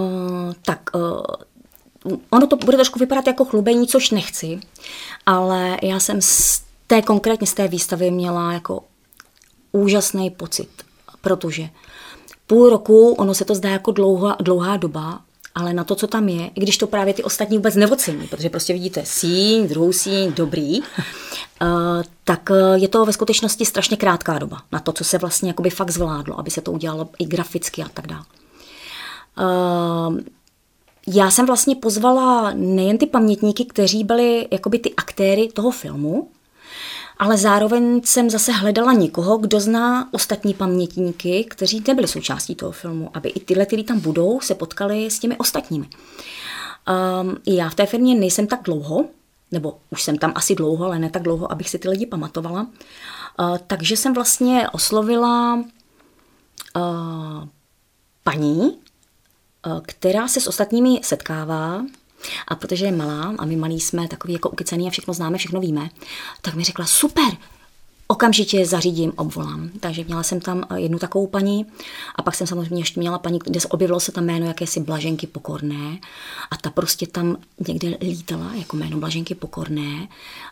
tak 0.63 0.81
uh, 0.95 2.15
ono 2.31 2.47
to 2.47 2.57
bude 2.57 2.77
trošku 2.77 2.99
vypadat 2.99 3.27
jako 3.27 3.45
chlubení, 3.45 3.87
což 3.87 4.11
nechci, 4.11 4.61
ale 5.27 5.77
já 5.83 6.01
jsem 6.01 6.19
té 6.93 7.03
konkrétně 7.03 7.47
z 7.47 7.55
té 7.55 7.69
výstavy 7.69 8.11
měla 8.11 8.53
jako 8.53 8.85
úžasný 9.73 10.31
pocit, 10.31 10.69
protože 11.21 11.69
půl 12.47 12.71
roku, 12.71 13.13
ono 13.13 13.35
se 13.35 13.45
to 13.45 13.55
zdá 13.55 13.69
jako 13.69 13.93
dlouhá, 13.93 14.37
dlouhá 14.41 14.77
doba, 14.77 15.21
ale 15.55 15.73
na 15.73 15.85
to, 15.85 15.95
co 15.95 16.07
tam 16.07 16.29
je, 16.29 16.51
i 16.55 16.61
když 16.61 16.79
to 16.79 16.87
právě 16.87 17.15
ty 17.15 17.23
ostatní 17.23 17.57
vůbec 17.57 17.75
neocení, 17.75 18.27
protože 18.27 18.51
prostě 18.51 18.73
vidíte 18.73 19.03
síň, 19.05 19.69
druhou 19.69 19.93
síň, 19.93 20.33
dobrý, 20.33 20.81
uh, 20.81 20.87
tak 22.25 22.51
eh, 22.51 22.79
je 22.79 22.89
to 22.89 23.05
ve 23.05 23.13
skutečnosti 23.13 23.65
strašně 23.65 23.97
krátká 23.97 24.39
doba 24.39 24.63
na 24.73 24.81
to, 24.81 24.93
co 24.93 25.05
se 25.05 25.19
vlastně 25.19 25.49
jakoby 25.49 25.71
fakt 25.71 25.91
zvládlo, 25.91 26.39
aby 26.39 26.51
se 26.51 26.61
to 26.61 26.73
udělalo 26.73 27.09
i 27.19 27.25
graficky 27.25 27.83
a 27.83 27.89
tak 27.89 28.07
dále. 28.07 28.25
Uh, 29.39 30.19
já 31.07 31.31
jsem 31.31 31.47
vlastně 31.47 31.77
pozvala 31.77 32.53
nejen 32.55 32.99
ty 32.99 33.07
pamětníky, 33.07 33.65
kteří 33.65 34.05
byli 34.05 34.49
jakoby 34.51 34.79
ty 34.79 34.95
aktéry 34.95 35.49
toho 35.49 35.71
filmu, 35.71 36.29
ale 37.23 37.39
zároveň 37.39 38.01
jsem 38.05 38.31
zase 38.31 38.53
hledala 38.53 38.93
někoho, 38.93 39.39
kdo 39.39 39.61
zná 39.61 40.09
ostatní 40.13 40.55
pamětníky, 40.55 41.45
kteří 41.45 41.83
nebyli 41.89 42.09
součástí 42.09 42.55
toho 42.55 42.73
filmu, 42.73 43.11
aby 43.15 43.29
i 43.29 43.41
tyhle, 43.41 43.67
kteří 43.67 43.85
tam 43.85 44.01
budou, 44.01 44.41
se 44.41 44.55
potkali 44.55 45.11
s 45.11 45.19
těmi 45.19 45.37
ostatními. 45.37 45.87
Um, 45.87 47.37
já 47.47 47.69
v 47.69 47.75
té 47.75 47.87
firmě 47.87 48.15
nejsem 48.15 48.47
tak 48.47 48.63
dlouho, 48.63 49.05
nebo 49.53 49.79
už 49.91 50.03
jsem 50.03 50.19
tam 50.19 50.33
asi 50.35 50.55
dlouho, 50.55 50.85
ale 50.85 50.99
ne 50.99 51.11
tak 51.11 51.23
dlouho, 51.23 51.53
abych 51.53 51.71
si 51.71 51.79
ty 51.79 51.89
lidi 51.89 52.07
pamatovala. 52.07 52.63
Uh, 52.63 53.59
takže 53.67 53.97
jsem 53.97 54.15
vlastně 54.15 54.69
oslovila 54.71 55.55
uh, 56.77 57.49
paní, 58.25 58.59
uh, 58.61 59.81
která 59.83 60.29
se 60.29 60.41
s 60.41 60.47
ostatními 60.47 61.01
setkává, 61.03 61.83
a 62.49 62.55
protože 62.55 62.85
je 62.85 62.93
malá 62.93 63.35
a 63.39 63.45
my 63.45 63.57
malí 63.57 63.81
jsme 63.81 64.09
takový 64.09 64.33
jako 64.33 64.51
ukycený 64.51 64.89
a 64.89 64.91
všechno 64.91 65.15
známe, 65.15 65.39
všechno 65.39 65.61
víme, 65.61 65.91
tak 66.43 66.55
mi 66.55 66.65
řekla, 66.65 66.87
super, 66.87 67.37
okamžitě 68.13 68.67
zařídím, 68.67 69.13
obvolám. 69.17 69.71
Takže 69.81 70.05
měla 70.05 70.23
jsem 70.23 70.41
tam 70.41 70.65
eh, 70.71 70.81
jednu 70.81 70.99
takovou 70.99 71.27
paní 71.27 71.67
a 72.15 72.23
pak 72.23 72.35
jsem 72.35 72.47
samozřejmě 72.47 72.81
ještě 72.81 73.01
měla 73.01 73.19
paní, 73.19 73.39
kde 73.45 73.61
objevilo 73.69 74.01
se 74.01 74.13
tam 74.13 74.25
jméno 74.25 74.47
jakési 74.47 74.81
Blaženky 74.81 75.27
Pokorné 75.27 75.99
a 76.51 76.57
ta 76.57 76.71
prostě 76.71 77.07
tam 77.07 77.37
někde 77.69 77.97
lítala 78.01 78.51
jako 78.55 78.77
jméno 78.77 78.99
Blaženky 78.99 79.35
Pokorné 79.35 80.09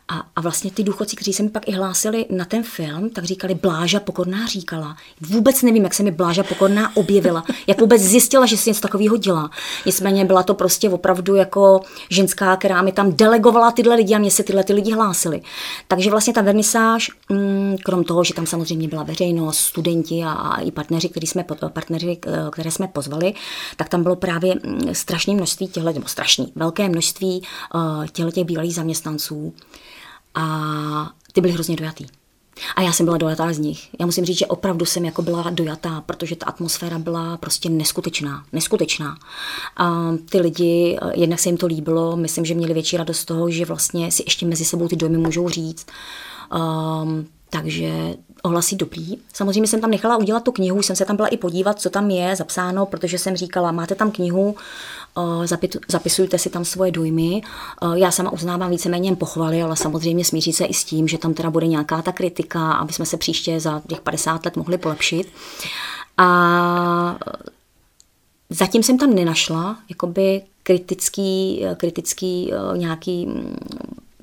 a, 0.09 0.23
a 0.37 0.41
vlastně 0.41 0.71
ty 0.71 0.83
důchodci, 0.83 1.17
kteří 1.17 1.33
se 1.33 1.43
mi 1.43 1.51
pak 1.51 1.69
i 1.69 1.73
hlásili 1.73 2.27
na 2.31 2.45
ten 2.45 2.63
film, 2.63 3.11
tak 3.11 3.25
říkali 3.25 3.55
Bláža 3.55 4.01
Pokorná 4.01 4.47
říkala. 4.47 4.97
Vůbec 5.21 5.63
nevím, 5.63 5.85
jak 5.85 5.95
se 5.95 6.03
mi 6.03 6.11
Bláža 6.11 6.43
Pokorná 6.43 6.97
objevila, 6.97 7.45
jak 7.67 7.81
vůbec 7.81 8.03
zjistila, 8.03 8.47
že 8.47 8.57
si 8.57 8.71
něco 8.71 8.81
takového 8.81 9.17
dělá. 9.17 9.51
Nicméně 9.87 10.25
byla 10.25 10.43
to 10.43 10.55
prostě 10.55 10.91
opravdu 10.91 11.35
jako 11.35 11.81
ženská, 12.11 12.57
která 12.57 12.83
mi 12.83 12.93
tam 12.93 13.13
delegovala 13.13 13.71
tyhle 13.71 13.95
lidi 13.95 14.15
a 14.15 14.19
mě 14.19 14.31
se 14.31 14.43
tyhle 14.43 14.65
ty 14.65 14.73
lidi 14.73 14.93
hlásili. 14.93 15.43
Takže 15.89 16.11
vlastně 16.11 16.33
ta 16.33 16.43
vernisáž, 16.43 17.11
mm, 17.29 17.50
krom 17.85 18.05
toho, 18.05 18.25
že 18.25 18.35
tam 18.35 18.47
samozřejmě 18.47 18.89
byla 18.89 19.03
veřejnost, 19.03 19.59
studenti 19.59 20.23
a, 20.25 20.33
a 20.33 20.61
i 20.61 20.71
partneři, 20.71 21.09
který 21.09 21.27
jsme, 21.27 21.45
partneři, 21.73 22.19
eh, 22.27 22.51
které 22.53 22.71
jsme 22.71 22.89
pozvali, 22.89 23.35
tak 23.77 23.89
tam 23.89 24.03
bylo 24.03 24.17
právě 24.17 24.55
mm, 24.55 24.95
strašné 24.95 25.35
množství 25.35 25.69
těchto, 25.69 25.93
nebo 25.93 26.09
strašný, 26.09 26.53
velké 26.55 26.89
množství 26.89 27.43
uh, 27.75 28.07
těchto 28.07 28.31
těch 28.31 28.45
bývalých 28.45 28.75
zaměstnanců 28.75 29.55
a 30.35 31.11
ty 31.33 31.41
byly 31.41 31.53
hrozně 31.53 31.77
dojatý. 31.77 32.07
A 32.77 32.83
já 32.83 32.93
jsem 32.93 33.07
byla 33.07 33.19
dojatá 33.19 33.53
z 33.53 33.59
nich. 33.59 33.89
Já 34.01 34.07
musím 34.07 34.25
říct, 34.25 34.39
že 34.39 34.47
opravdu 34.47 34.85
jsem 34.85 35.05
jako 35.05 35.23
byla 35.23 35.51
dojatá, 35.51 36.01
protože 36.01 36.37
ta 36.37 36.47
atmosféra 36.47 36.99
byla 36.99 37.37
prostě 37.37 37.69
neskutečná. 37.69 38.45
Neskutečná. 38.53 39.17
A 39.77 40.15
ty 40.31 40.41
lidi, 40.41 40.99
jednak 41.15 41.41
se 41.41 41.49
jim 41.49 41.57
to 41.57 41.67
líbilo, 41.67 42.17
myslím, 42.17 42.45
že 42.45 42.55
měli 42.55 42.75
větší 42.75 42.97
radost 42.97 43.19
z 43.19 43.25
toho, 43.25 43.51
že 43.51 43.65
vlastně 43.65 44.13
si 44.13 44.23
ještě 44.27 44.47
mezi 44.47 44.65
sebou 44.65 44.89
ty 44.89 44.97
dojmy 44.97 45.19
můžou 45.19 45.49
říct. 45.49 45.87
Um, 47.03 47.27
takže 47.51 48.15
ohlasy 48.43 48.77
dobrý. 48.77 49.19
Samozřejmě 49.33 49.69
jsem 49.69 49.81
tam 49.81 49.91
nechala 49.91 50.17
udělat 50.17 50.45
tu 50.45 50.53
knihu, 50.53 50.83
jsem 50.83 50.97
se 50.97 51.05
tam 51.05 51.17
byla 51.17 51.29
i 51.29 51.37
podívat, 51.37 51.81
co 51.81 51.91
tam 51.91 52.11
je 52.11 52.37
zapsáno, 52.37 52.87
protože 52.87 53.19
jsem 53.19 53.37
říkala, 53.37 53.73
máte 53.73 53.95
tam 53.95 54.11
knihu, 54.11 54.57
zapisujte 55.89 56.39
si 56.39 56.51
tam 56.51 56.65
svoje 56.65 56.93
dojmy. 56.93 57.43
Já 57.95 58.11
sama 58.11 58.31
uznávám 58.33 58.71
víceméně 58.71 59.09
jen 59.09 59.17
pochvaly, 59.17 59.63
ale 59.63 59.77
samozřejmě 59.77 60.25
smíří 60.25 60.53
se 60.53 60.65
i 60.65 60.75
s 60.75 60.85
tím, 60.85 61.09
že 61.09 61.19
tam 61.19 61.35
teda 61.35 61.51
bude 61.51 61.67
nějaká 61.67 62.03
ta 62.03 62.13
kritika, 62.13 62.73
aby 62.73 62.93
jsme 62.93 63.07
se 63.07 63.17
příště 63.17 63.61
za 63.61 63.83
těch 63.89 64.01
50 64.01 64.45
let 64.45 64.57
mohli 64.57 64.79
polepšit. 64.79 65.33
A 66.17 67.19
zatím 68.51 68.83
jsem 68.83 68.99
tam 68.99 69.15
nenašla 69.15 69.79
jakoby 69.89 70.43
kritický, 70.63 71.65
kritický 71.77 72.53
nějaký 72.77 73.29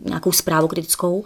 nějakou 0.08 0.32
zprávu 0.32 0.68
kritickou. 0.68 1.24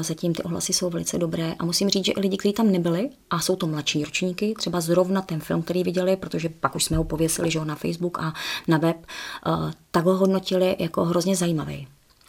Zatím 0.00 0.34
ty 0.34 0.42
ohlasy 0.42 0.72
jsou 0.72 0.90
velice 0.90 1.18
dobré 1.18 1.54
a 1.58 1.64
musím 1.64 1.88
říct, 1.88 2.04
že 2.04 2.12
i 2.12 2.20
lidi, 2.20 2.36
kteří 2.36 2.52
tam 2.52 2.70
nebyli 2.72 3.10
a 3.30 3.40
jsou 3.40 3.56
to 3.56 3.66
mladší 3.66 4.04
ročníky, 4.04 4.54
třeba 4.58 4.80
zrovna 4.80 5.22
ten 5.22 5.40
film, 5.40 5.62
který 5.62 5.82
viděli, 5.82 6.16
protože 6.16 6.48
pak 6.48 6.76
už 6.76 6.84
jsme 6.84 6.96
ho 6.96 7.04
pověsili 7.04 7.50
že 7.50 7.58
ho 7.58 7.64
na 7.64 7.74
Facebook 7.74 8.18
a 8.18 8.34
na 8.68 8.78
web, 8.78 8.96
tak 9.90 10.04
ho 10.04 10.16
hodnotili 10.16 10.76
jako 10.78 11.04
hrozně 11.04 11.36
zajímavý. 11.36 11.88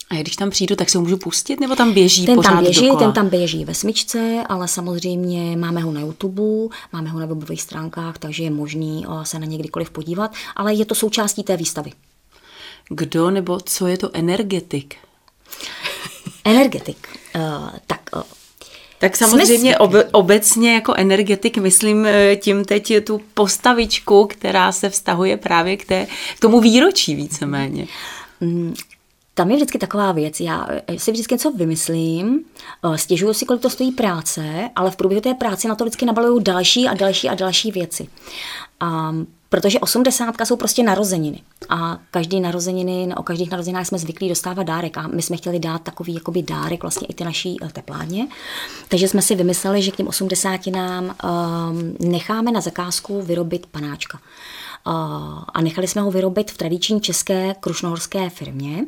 A 0.10 0.16
když 0.16 0.36
tam 0.36 0.50
přijdu, 0.50 0.76
tak 0.76 0.90
se 0.90 0.98
ho 0.98 1.04
můžu 1.04 1.18
pustit, 1.18 1.60
nebo 1.60 1.76
tam 1.76 1.94
běží 1.94 2.26
ten 2.26 2.36
pořád 2.36 2.52
tam 2.52 2.64
běží, 2.64 2.82
dokola? 2.82 3.00
Ten 3.00 3.12
tam 3.12 3.30
běží 3.30 3.66
ve 3.66 3.74
smyčce, 3.74 4.44
ale 4.50 4.68
samozřejmě 4.68 5.58
máme 5.58 5.82
ho 5.82 5.92
na 5.92 6.02
YouTube, 6.02 6.76
máme 6.94 7.10
ho 7.10 7.20
na 7.20 7.26
webových 7.26 7.62
stránkách, 7.62 8.18
takže 8.18 8.44
je 8.44 8.50
možný 8.50 9.06
se 9.24 9.40
na 9.40 9.46
ně 9.46 9.58
kdykoliv 9.58 9.92
podívat, 9.92 10.34
ale 10.56 10.74
je 10.74 10.86
to 10.86 10.96
součástí 10.96 11.44
té 11.44 11.58
výstavy. 11.58 11.92
Kdo 12.90 13.32
nebo 13.32 13.60
co 13.60 13.88
je 13.88 13.98
to 13.98 14.10
energetik? 14.14 14.96
Energetik. 16.46 17.08
Uh, 17.36 17.70
tak 17.88 18.02
uh, 18.16 18.22
tak 19.02 19.18
samozřejmě 19.18 19.78
ob, 19.78 19.92
obecně 20.12 20.74
jako 20.74 20.94
energetik 20.98 21.58
myslím 21.58 22.06
eh, 22.06 22.36
tím 22.36 22.66
teď 22.66 22.92
je 22.92 23.02
tu 23.02 23.22
postavičku, 23.34 24.26
která 24.26 24.72
se 24.72 24.90
vztahuje 24.90 25.38
právě 25.38 25.78
k, 25.78 25.86
té, 25.86 26.08
k 26.38 26.40
tomu 26.40 26.60
výročí 26.60 27.16
víceméně. 27.16 27.88
Mm, 28.40 28.74
tam 29.34 29.50
je 29.50 29.56
vždycky 29.56 29.78
taková 29.78 30.12
věc, 30.12 30.40
já 30.40 30.68
si 30.98 31.12
vždycky 31.12 31.34
něco 31.34 31.52
vymyslím, 31.52 32.40
stěžuju 32.96 33.34
si, 33.34 33.46
kolik 33.46 33.62
to 33.62 33.70
stojí 33.70 33.92
práce, 33.92 34.70
ale 34.76 34.92
v 34.92 34.96
průběhu 34.96 35.22
té 35.22 35.34
práce 35.34 35.68
na 35.68 35.76
to 35.76 35.84
vždycky 35.84 36.06
nabaluju 36.06 36.40
další 36.40 36.88
a 36.88 36.94
další 36.94 37.30
a 37.30 37.36
další 37.36 37.72
věci. 37.72 38.08
A 38.80 39.16
protože 39.52 39.80
osmdesátka 39.80 40.46
jsou 40.46 40.56
prostě 40.56 40.84
narozeniny. 40.84 41.42
A 41.70 42.00
každý 42.12 42.40
narozeniny, 42.40 43.16
o 43.16 43.24
každých 43.24 43.52
narozeninách 43.52 43.88
jsme 43.88 43.98
zvyklí 43.98 44.30
dostávat 44.30 44.64
dárek 44.64 44.98
a 44.98 45.08
my 45.08 45.22
jsme 45.22 45.38
chtěli 45.38 45.60
dát 45.60 45.82
takový 45.82 46.14
jakoby 46.14 46.44
dárek 46.44 46.82
vlastně 46.82 47.08
i 47.08 47.14
ty 47.14 47.24
naší 47.24 47.58
eh, 47.62 47.70
teplárně. 47.74 48.28
Takže 48.88 49.08
jsme 49.08 49.22
si 49.22 49.36
vymysleli, 49.36 49.82
že 49.82 49.92
k 49.92 49.96
těm 49.96 50.08
osmdesátinám 50.08 51.04
um, 51.06 52.12
necháme 52.12 52.52
na 52.52 52.62
zakázku 52.62 53.22
vyrobit 53.22 53.66
panáčka. 53.66 54.20
Uh, 54.88 54.94
a 55.54 55.62
nechali 55.62 55.88
jsme 55.88 56.02
ho 56.02 56.12
vyrobit 56.12 56.52
v 56.52 56.58
tradiční 56.58 57.02
české 57.02 57.56
krušnohorské 57.60 58.30
firmě 58.30 58.86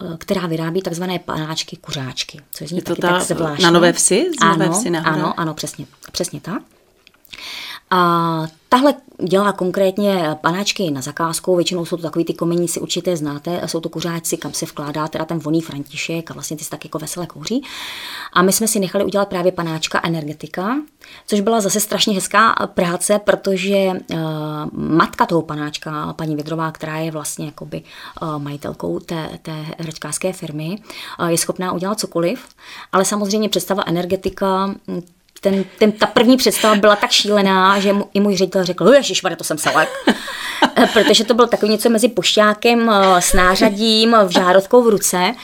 eh, 0.00 0.16
která 0.18 0.46
vyrábí 0.46 0.82
takzvané 0.82 1.18
panáčky 1.18 1.76
kuřáčky. 1.76 2.40
Což 2.52 2.70
je 2.70 2.82
to 2.82 2.96
ta, 2.96 3.08
tak 3.08 3.22
zvláštní. 3.22 3.64
Na 3.64 3.70
Nové 3.70 3.92
Vsi? 3.92 4.30
Z 4.40 4.44
Nové 4.44 4.64
ano, 4.64 4.74
vsi 4.74 4.88
ano, 4.88 5.40
ano, 5.40 5.54
přesně, 5.54 5.86
přesně 6.12 6.40
tak. 6.40 6.62
A 7.94 8.46
tahle 8.68 8.94
dělá 9.28 9.52
konkrétně 9.52 10.36
panáčky 10.40 10.90
na 10.90 11.00
zakázku, 11.00 11.56
většinou 11.56 11.84
jsou 11.84 11.96
to 11.96 12.02
takový 12.02 12.24
ty 12.24 12.34
komení, 12.34 12.68
si 12.68 12.80
určitě 12.80 13.16
znáte, 13.16 13.62
jsou 13.66 13.80
to 13.80 13.88
kuřáci, 13.88 14.36
kam 14.36 14.52
se 14.52 14.66
vkládá 14.66 15.08
teda 15.08 15.24
ten 15.24 15.38
voný 15.38 15.60
František 15.60 16.30
a 16.30 16.34
vlastně 16.34 16.56
ty 16.56 16.64
se 16.64 16.70
tak 16.70 16.84
jako 16.84 16.98
veselé 16.98 17.26
kouří. 17.26 17.64
A 18.32 18.42
my 18.42 18.52
jsme 18.52 18.68
si 18.68 18.80
nechali 18.80 19.04
udělat 19.04 19.28
právě 19.28 19.52
panáčka 19.52 20.00
energetika, 20.04 20.76
což 21.26 21.40
byla 21.40 21.60
zase 21.60 21.80
strašně 21.80 22.14
hezká 22.14 22.54
práce, 22.74 23.18
protože 23.18 23.90
uh, 23.90 24.18
matka 24.72 25.26
toho 25.26 25.42
panáčka, 25.42 26.12
paní 26.12 26.36
Vidrová, 26.36 26.72
která 26.72 26.98
je 26.98 27.10
vlastně 27.10 27.46
jakoby 27.46 27.82
uh, 28.22 28.38
majitelkou 28.42 29.00
té, 29.00 29.28
té 29.42 29.64
hračkářské 29.78 30.32
firmy, 30.32 30.78
uh, 31.20 31.26
je 31.26 31.38
schopná 31.38 31.72
udělat 31.72 32.00
cokoliv, 32.00 32.48
ale 32.92 33.04
samozřejmě 33.04 33.48
představa 33.48 33.82
energetika 33.86 34.74
ten, 35.42 35.64
ten, 35.78 35.92
ta 35.92 36.06
první 36.06 36.36
představa 36.36 36.74
byla 36.74 36.96
tak 36.96 37.10
šílená, 37.10 37.78
že 37.78 37.92
mu, 37.92 38.08
i 38.14 38.20
můj 38.20 38.36
ředitel 38.36 38.64
řekl, 38.64 38.88
ježišmarja, 38.88 39.36
to 39.36 39.44
jsem 39.44 39.58
selek. 39.58 39.88
Protože 40.92 41.24
to 41.24 41.34
bylo 41.34 41.46
takový 41.46 41.72
něco 41.72 41.90
mezi 41.90 42.08
pošťákem, 42.08 42.90
eh, 42.90 43.20
s 43.20 43.32
nářadím, 43.32 44.16
v 44.26 44.30
žárovkou 44.30 44.82
v 44.82 44.88
ruce 44.88 45.34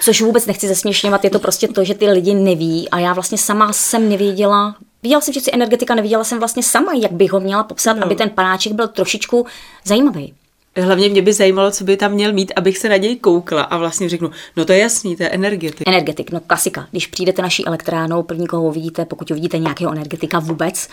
což 0.00 0.22
vůbec 0.22 0.46
nechci 0.46 0.68
zesměšňovat, 0.68 1.24
je 1.24 1.30
to 1.30 1.38
prostě 1.38 1.68
to, 1.68 1.84
že 1.84 1.94
ty 1.94 2.10
lidi 2.10 2.34
neví 2.34 2.88
a 2.88 2.98
já 2.98 3.12
vlastně 3.12 3.38
sama 3.38 3.72
jsem 3.72 4.08
nevěděla, 4.08 4.76
viděla 5.02 5.20
jsem, 5.20 5.34
že 5.34 5.40
si 5.40 5.50
energetika, 5.54 5.94
neviděla 5.94 6.24
jsem 6.24 6.38
vlastně 6.38 6.62
sama, 6.62 6.92
jak 6.92 7.12
bych 7.12 7.32
ho 7.32 7.40
měla 7.40 7.64
popsat, 7.64 7.96
no. 7.96 8.04
aby 8.04 8.14
ten 8.14 8.30
panáček 8.30 8.72
byl 8.72 8.88
trošičku 8.88 9.46
zajímavý. 9.84 10.34
Hlavně 10.82 11.08
mě 11.08 11.22
by 11.22 11.32
zajímalo, 11.32 11.70
co 11.70 11.84
by 11.84 11.96
tam 11.96 12.12
měl 12.12 12.32
mít, 12.32 12.52
abych 12.56 12.78
se 12.78 12.88
na 12.88 12.96
něj 12.96 13.16
koukla 13.16 13.62
a 13.62 13.76
vlastně 13.76 14.08
řeknu, 14.08 14.30
no 14.56 14.64
to 14.64 14.72
je 14.72 14.78
jasný, 14.78 15.16
to 15.16 15.22
je 15.22 15.28
energetik. 15.28 15.88
Energetik, 15.88 16.30
no 16.30 16.40
klasika. 16.40 16.86
Když 16.90 17.06
přijdete 17.06 17.42
naší 17.42 17.66
elektránou, 17.66 18.22
první 18.22 18.46
koho 18.46 18.62
uvidíte, 18.62 19.04
pokud 19.04 19.30
uvidíte 19.30 19.58
nějakého 19.58 19.92
energetika 19.92 20.38
vůbec, 20.38 20.88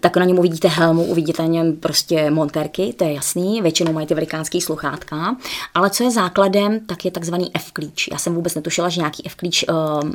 tak 0.00 0.16
na 0.16 0.24
něm 0.24 0.38
uvidíte 0.38 0.68
helmu, 0.68 1.04
uvidíte 1.04 1.42
na 1.42 1.48
něm 1.48 1.76
prostě 1.76 2.30
montérky, 2.30 2.92
to 2.92 3.04
je 3.04 3.12
jasný, 3.12 3.62
většinou 3.62 3.92
mají 3.92 4.06
ty 4.06 4.14
velikánský 4.14 4.60
sluchátka, 4.60 5.36
ale 5.74 5.90
co 5.90 6.04
je 6.04 6.10
základem, 6.10 6.80
tak 6.86 7.04
je 7.04 7.10
takzvaný 7.10 7.50
F-klíč. 7.54 8.08
Já 8.12 8.18
jsem 8.18 8.34
vůbec 8.34 8.54
netušila, 8.54 8.88
že 8.88 9.00
nějaký 9.00 9.26
F-klíč, 9.26 9.64
uh, 9.68 10.10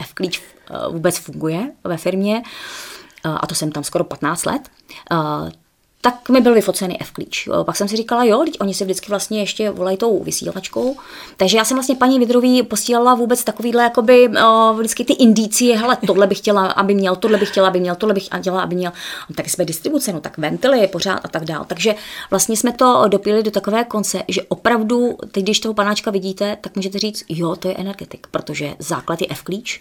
F-klíč 0.00 0.42
uh, 0.70 0.92
vůbec 0.92 1.18
funguje 1.18 1.70
ve 1.84 1.96
firmě, 1.96 2.42
uh, 3.26 3.36
a 3.40 3.46
to 3.46 3.54
jsem 3.54 3.72
tam 3.72 3.84
skoro 3.84 4.04
15 4.04 4.46
let. 4.46 4.62
Tak 6.04 6.28
mi 6.28 6.40
byl 6.40 6.54
vyfocený 6.54 7.00
F-klíč. 7.00 7.48
Pak 7.64 7.76
jsem 7.76 7.88
si 7.88 7.96
říkala, 7.96 8.24
jo, 8.24 8.42
teď 8.44 8.56
oni 8.60 8.74
si 8.74 8.84
vždycky 8.84 9.08
vlastně 9.08 9.40
ještě 9.40 9.70
volají 9.70 9.96
tou 9.96 10.22
vysílačkou. 10.22 10.96
Takže 11.36 11.56
já 11.56 11.64
jsem 11.64 11.76
vlastně 11.76 11.96
paní 11.96 12.18
Vidrový 12.18 12.62
posílala 12.62 13.14
vůbec 13.14 13.44
takovýhle, 13.44 13.82
jakoby, 13.82 14.28
o, 14.28 14.74
vždycky 14.74 15.04
ty 15.04 15.12
indicie, 15.12 15.78
hele, 15.78 15.98
tohle 16.06 16.26
bych 16.26 16.38
chtěla, 16.38 16.66
aby 16.66 16.94
měl, 16.94 17.16
tohle 17.16 17.38
bych 17.38 17.48
chtěla, 17.48 17.68
aby 17.68 17.80
měl, 17.80 17.94
tohle 17.94 18.14
bych 18.14 18.26
chtěla, 18.26 18.62
aby 18.62 18.76
měl. 18.76 18.92
No, 19.30 19.34
tak 19.36 19.50
jsme 19.50 19.64
distribuce, 19.64 20.12
no 20.12 20.20
tak 20.20 20.38
ventily 20.38 20.88
pořád 20.88 21.20
a 21.24 21.28
tak 21.28 21.44
dále. 21.44 21.64
Takže 21.66 21.94
vlastně 22.30 22.56
jsme 22.56 22.72
to 22.72 23.04
dopili 23.08 23.42
do 23.42 23.50
takové 23.50 23.84
konce, 23.84 24.22
že 24.28 24.42
opravdu, 24.42 25.16
teď 25.32 25.44
když 25.44 25.60
toho 25.60 25.74
panáčka 25.74 26.10
vidíte, 26.10 26.56
tak 26.60 26.76
můžete 26.76 26.98
říct, 26.98 27.24
jo, 27.28 27.56
to 27.56 27.68
je 27.68 27.74
energetik, 27.74 28.26
protože 28.30 28.74
základ 28.78 29.20
je 29.20 29.26
F-klíč 29.30 29.80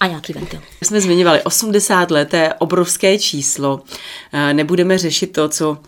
a 0.00 0.06
nějaký 0.06 0.32
ventil. 0.32 0.60
Jsme 0.82 1.00
zmiňovali 1.00 1.42
80 1.42 2.10
let, 2.10 2.28
to 2.28 2.36
je 2.36 2.54
obrovské 2.54 3.18
číslo. 3.18 3.82
Eh, 4.32 4.54
nebudeme 4.54 4.98
řešit 4.98 5.26
to, 5.26 5.48
co 5.48 5.78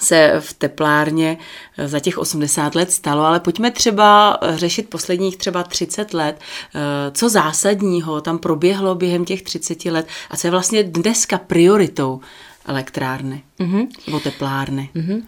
se 0.00 0.34
v 0.40 0.52
teplárně 0.52 1.38
eh, 1.78 1.88
za 1.88 2.00
těch 2.00 2.18
80 2.18 2.74
let 2.74 2.92
stalo, 2.92 3.24
ale 3.24 3.40
pojďme 3.40 3.70
třeba 3.70 4.38
řešit 4.54 4.90
posledních 4.90 5.36
třeba 5.36 5.62
30 5.62 6.14
let, 6.14 6.40
eh, 6.74 6.80
co 7.10 7.28
zásadního 7.28 8.20
tam 8.20 8.38
proběhlo 8.38 8.94
během 8.94 9.24
těch 9.24 9.42
30 9.42 9.90
let 9.90 10.06
a 10.30 10.36
co 10.36 10.46
je 10.46 10.50
vlastně 10.50 10.82
dneska 10.82 11.38
prioritou 11.38 12.20
elektrárny 12.66 13.42
mm-hmm. 13.60 13.86
nebo 14.06 14.20
teplárny. 14.20 14.90
Mm-hmm. 14.94 15.22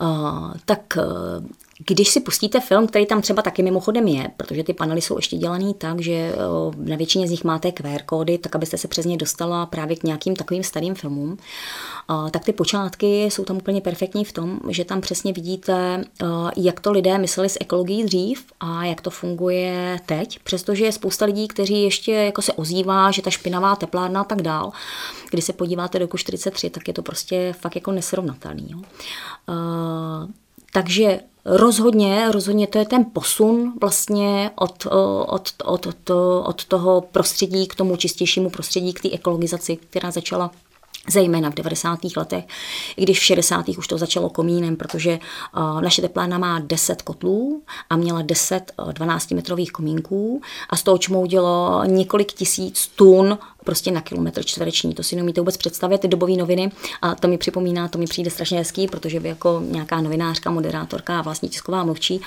Uh, 0.00 0.52
tak 0.64 0.80
uh, 0.96 1.46
když 1.78 2.08
si 2.08 2.20
pustíte 2.20 2.60
film, 2.60 2.86
který 2.86 3.06
tam 3.06 3.22
třeba 3.22 3.42
taky 3.42 3.62
mimochodem 3.62 4.08
je, 4.08 4.28
protože 4.36 4.64
ty 4.64 4.72
panely 4.72 5.00
jsou 5.00 5.16
ještě 5.16 5.36
dělaný 5.36 5.74
tak, 5.74 6.00
že 6.00 6.34
na 6.76 6.96
většině 6.96 7.28
z 7.28 7.30
nich 7.30 7.44
máte 7.44 7.72
QR 7.72 8.02
kódy, 8.06 8.38
tak 8.38 8.56
abyste 8.56 8.78
se 8.78 8.88
přes 8.88 9.06
ně 9.06 9.16
dostala 9.16 9.66
právě 9.66 9.96
k 9.96 10.02
nějakým 10.02 10.36
takovým 10.36 10.62
starým 10.62 10.94
filmům, 10.94 11.38
tak 12.30 12.44
ty 12.44 12.52
počátky 12.52 13.24
jsou 13.24 13.44
tam 13.44 13.56
úplně 13.56 13.80
perfektní 13.80 14.24
v 14.24 14.32
tom, 14.32 14.60
že 14.68 14.84
tam 14.84 15.00
přesně 15.00 15.32
vidíte, 15.32 16.04
jak 16.56 16.80
to 16.80 16.92
lidé 16.92 17.18
mysleli 17.18 17.48
s 17.48 17.58
ekologií 17.60 18.04
dřív 18.04 18.44
a 18.60 18.84
jak 18.84 19.00
to 19.00 19.10
funguje 19.10 20.00
teď, 20.06 20.38
přestože 20.38 20.84
je 20.84 20.92
spousta 20.92 21.24
lidí, 21.24 21.48
kteří 21.48 21.82
ještě 21.82 22.12
jako 22.12 22.42
se 22.42 22.52
ozývá, 22.52 23.10
že 23.10 23.22
ta 23.22 23.30
špinavá 23.30 23.76
teplárna 23.76 24.20
a 24.20 24.24
tak 24.24 24.42
dál. 24.42 24.72
Když 25.30 25.44
se 25.44 25.52
podíváte 25.52 25.98
do 25.98 26.04
roku 26.04 26.16
43, 26.16 26.70
tak 26.70 26.88
je 26.88 26.94
to 26.94 27.02
prostě 27.02 27.54
fakt 27.60 27.74
jako 27.74 27.92
nesrovnatelný. 27.92 28.68
Jo. 28.70 28.78
Takže 30.72 31.20
Rozhodně, 31.44 32.32
rozhodně 32.32 32.66
to 32.66 32.78
je 32.78 32.84
ten 32.84 33.04
posun 33.12 33.72
vlastně 33.80 34.50
od, 34.54 34.86
od, 35.26 35.52
od, 35.64 35.86
od, 35.86 36.10
od 36.44 36.64
toho 36.64 37.00
prostředí 37.00 37.66
k 37.66 37.74
tomu 37.74 37.96
čistějšímu 37.96 38.50
prostředí, 38.50 38.92
k 38.92 39.02
té 39.02 39.10
ekologizaci, 39.10 39.76
která 39.76 40.10
začala 40.10 40.50
zejména 41.08 41.50
v 41.50 41.54
90. 41.54 41.98
letech, 42.16 42.44
i 42.96 43.02
když 43.02 43.20
v 43.20 43.22
60. 43.22 43.68
už 43.68 43.86
to 43.86 43.98
začalo 43.98 44.30
komínem, 44.30 44.76
protože 44.76 45.18
naše 45.80 46.02
teplárna 46.02 46.38
má 46.38 46.58
10 46.58 47.02
kotlů 47.02 47.62
a 47.90 47.96
měla 47.96 48.22
10 48.22 48.72
12-metrových 48.78 49.70
komínků 49.70 50.40
a 50.70 50.76
z 50.76 50.82
toho 50.82 50.98
čmoudilo 50.98 51.82
několik 51.84 52.32
tisíc 52.32 52.86
tun 52.86 53.38
prostě 53.64 53.90
na 53.90 54.00
kilometr 54.00 54.44
čtvereční. 54.44 54.94
To 54.94 55.02
si 55.02 55.16
neumíte 55.16 55.40
vůbec 55.40 55.56
představit, 55.56 56.00
ty 56.00 56.08
dobové 56.08 56.32
noviny. 56.32 56.72
A 57.02 57.14
to 57.14 57.28
mi 57.28 57.38
připomíná, 57.38 57.88
to 57.88 57.98
mi 57.98 58.06
přijde 58.06 58.30
strašně 58.30 58.58
hezký, 58.58 58.88
protože 58.88 59.20
vy 59.20 59.28
jako 59.28 59.62
nějaká 59.64 60.00
novinářka, 60.00 60.50
moderátorka 60.50 61.18
a 61.18 61.22
vlastní 61.22 61.48
tisková 61.48 61.84
mluvčí, 61.84 62.20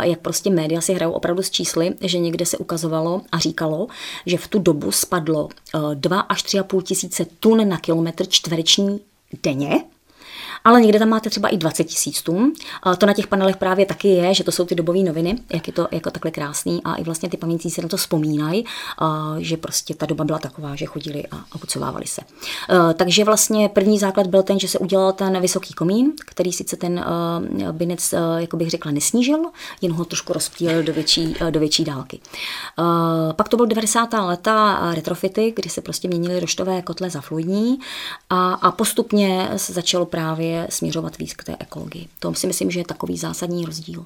jak 0.00 0.20
prostě 0.20 0.50
média 0.50 0.80
si 0.80 0.94
hrajou 0.94 1.12
opravdu 1.12 1.42
s 1.42 1.50
čísly, 1.50 1.94
že 2.00 2.18
někde 2.18 2.46
se 2.46 2.58
ukazovalo 2.58 3.22
a 3.32 3.38
říkalo, 3.38 3.86
že 4.26 4.38
v 4.38 4.48
tu 4.48 4.58
dobu 4.58 4.92
spadlo 4.92 5.48
2 5.94 6.20
až 6.20 6.44
3,5 6.44 6.82
tisíce 6.82 7.26
tun 7.40 7.68
na 7.68 7.78
kilometr 7.78 8.26
čtvereční 8.28 9.00
denně 9.42 9.84
ale 10.64 10.80
někde 10.80 10.98
tam 10.98 11.08
máte 11.08 11.30
třeba 11.30 11.48
i 11.48 11.56
20 11.56 11.84
tisíc 11.84 12.22
tun. 12.22 12.52
To 12.98 13.06
na 13.06 13.12
těch 13.12 13.26
panelech 13.26 13.56
právě 13.56 13.86
taky 13.86 14.08
je, 14.08 14.34
že 14.34 14.44
to 14.44 14.52
jsou 14.52 14.64
ty 14.64 14.74
dobové 14.74 14.98
noviny, 14.98 15.38
jak 15.52 15.66
je 15.66 15.72
to 15.72 15.88
jako 15.90 16.10
takhle 16.10 16.30
krásný 16.30 16.80
a 16.84 16.94
i 16.94 17.02
vlastně 17.02 17.28
ty 17.28 17.36
pamětníci 17.36 17.82
na 17.82 17.88
to 17.88 17.96
vzpomínají, 17.96 18.64
že 19.38 19.56
prostě 19.56 19.94
ta 19.94 20.06
doba 20.06 20.24
byla 20.24 20.38
taková, 20.38 20.76
že 20.76 20.86
chodili 20.86 21.24
a 21.30 21.44
opucovávali 21.54 22.06
se. 22.06 22.22
Takže 22.94 23.24
vlastně 23.24 23.68
první 23.68 23.98
základ 23.98 24.26
byl 24.26 24.42
ten, 24.42 24.60
že 24.60 24.68
se 24.68 24.78
udělal 24.78 25.12
ten 25.12 25.40
vysoký 25.40 25.74
komín, 25.74 26.12
který 26.26 26.52
sice 26.52 26.76
ten 26.76 27.04
binec, 27.72 28.14
jako 28.36 28.56
bych 28.56 28.70
řekla, 28.70 28.90
nesnížil, 28.90 29.38
jen 29.82 29.92
ho 29.92 30.04
trošku 30.04 30.32
rozptýlil 30.32 30.82
do 30.82 30.92
větší, 30.92 31.34
do 31.50 31.60
větší 31.60 31.84
dálky. 31.84 32.20
Pak 33.36 33.48
to 33.48 33.56
byl 33.56 33.66
90. 33.66 34.12
leta 34.12 34.80
retrofity, 34.94 35.52
kdy 35.56 35.70
se 35.70 35.80
prostě 35.80 36.08
měnily 36.08 36.40
roštové 36.40 36.82
kotle 36.82 37.10
za 37.10 37.20
fluidní 37.20 37.78
a, 38.30 38.52
a 38.52 38.70
postupně 38.70 39.50
se 39.56 39.72
začalo 39.72 40.06
právě 40.06 40.49
právě 40.50 40.66
směřovat 40.70 41.18
víc 41.18 41.34
k 41.34 41.44
té 41.44 41.56
ekologii. 41.60 42.08
To 42.18 42.34
si 42.34 42.46
myslím, 42.46 42.70
že 42.70 42.80
je 42.80 42.84
takový 42.84 43.16
zásadní 43.16 43.64
rozdíl. 43.64 44.04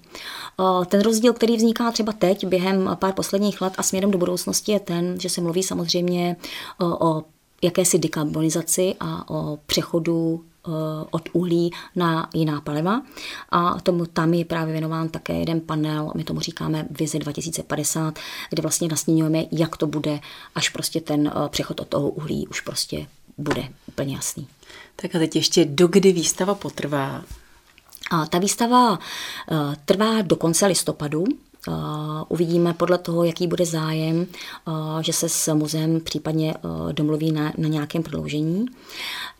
Eh, 0.60 0.86
ten 0.86 1.00
rozdíl, 1.00 1.32
který 1.32 1.56
vzniká 1.56 1.90
třeba 1.90 2.12
teď 2.12 2.46
během 2.46 2.90
pár 2.94 3.12
posledních 3.12 3.60
let 3.60 3.72
a 3.78 3.82
směrem 3.82 4.10
do 4.10 4.18
budoucnosti 4.18 4.72
je 4.72 4.80
ten, 4.80 5.20
že 5.20 5.28
se 5.28 5.40
mluví 5.40 5.62
samozřejmě 5.62 6.36
eh, 6.36 6.84
o 6.84 7.22
jakési 7.62 7.98
dekarbonizaci 7.98 8.94
a 9.00 9.30
o 9.30 9.58
přechodu 9.66 10.44
eh, 10.44 10.70
od 11.10 11.28
uhlí 11.32 11.70
na 11.96 12.28
jiná 12.34 12.60
paliva. 12.60 13.02
A 13.50 13.80
tomu 13.80 14.06
tam 14.06 14.34
je 14.34 14.44
právě 14.44 14.72
věnován 14.72 15.08
také 15.08 15.34
jeden 15.34 15.60
panel, 15.60 16.12
my 16.14 16.24
tomu 16.24 16.40
říkáme 16.40 16.86
Vizi 16.90 17.18
2050, 17.18 18.18
kde 18.50 18.62
vlastně 18.62 18.88
nastěňujeme, 18.88 19.44
jak 19.52 19.76
to 19.76 19.86
bude, 19.86 20.20
až 20.54 20.68
prostě 20.68 21.00
ten 21.00 21.32
přechod 21.48 21.80
od 21.80 21.88
toho 21.88 22.10
uhlí 22.10 22.46
už 22.48 22.60
prostě 22.60 23.06
bude 23.38 23.68
úplně 23.86 24.14
jasný. 24.14 24.46
Tak 24.96 25.14
a 25.14 25.18
teď 25.18 25.36
ještě, 25.36 25.64
dokdy 25.64 26.12
výstava 26.12 26.54
potrvá? 26.54 27.22
A 28.10 28.26
ta 28.26 28.38
výstava 28.38 28.90
uh, 28.90 28.98
trvá 29.84 30.22
do 30.22 30.36
konce 30.36 30.66
listopadu. 30.66 31.24
Uh, 31.68 31.74
uvidíme 32.28 32.74
podle 32.74 32.98
toho, 32.98 33.24
jaký 33.24 33.46
bude 33.46 33.66
zájem, 33.66 34.26
uh, 34.66 35.00
že 35.00 35.12
se 35.12 35.28
s 35.28 35.54
muzeem 35.54 36.00
případně 36.00 36.54
uh, 36.54 36.92
domluví 36.92 37.32
na, 37.32 37.52
na 37.58 37.68
nějakém 37.68 38.02
prodloužení. 38.02 38.66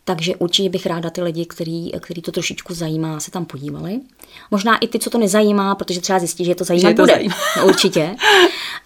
Takže 0.07 0.35
určitě 0.35 0.69
bych 0.69 0.85
ráda 0.85 1.09
ty 1.09 1.21
lidi, 1.21 1.45
který, 1.45 1.91
který 1.99 2.21
to 2.21 2.31
trošičku 2.31 2.73
zajímá, 2.73 3.19
se 3.19 3.31
tam 3.31 3.45
podívali. 3.45 3.99
Možná 4.51 4.77
i 4.77 4.87
ty, 4.87 4.99
co 4.99 5.09
to 5.09 5.17
nezajímá, 5.17 5.75
protože 5.75 6.01
třeba 6.01 6.19
zjistí, 6.19 6.45
že 6.45 6.51
je 6.51 6.55
to 6.55 6.63
zajímá, 6.63 6.91
bude. 6.91 7.13
Zajímá. 7.13 7.35
Určitě. 7.65 8.15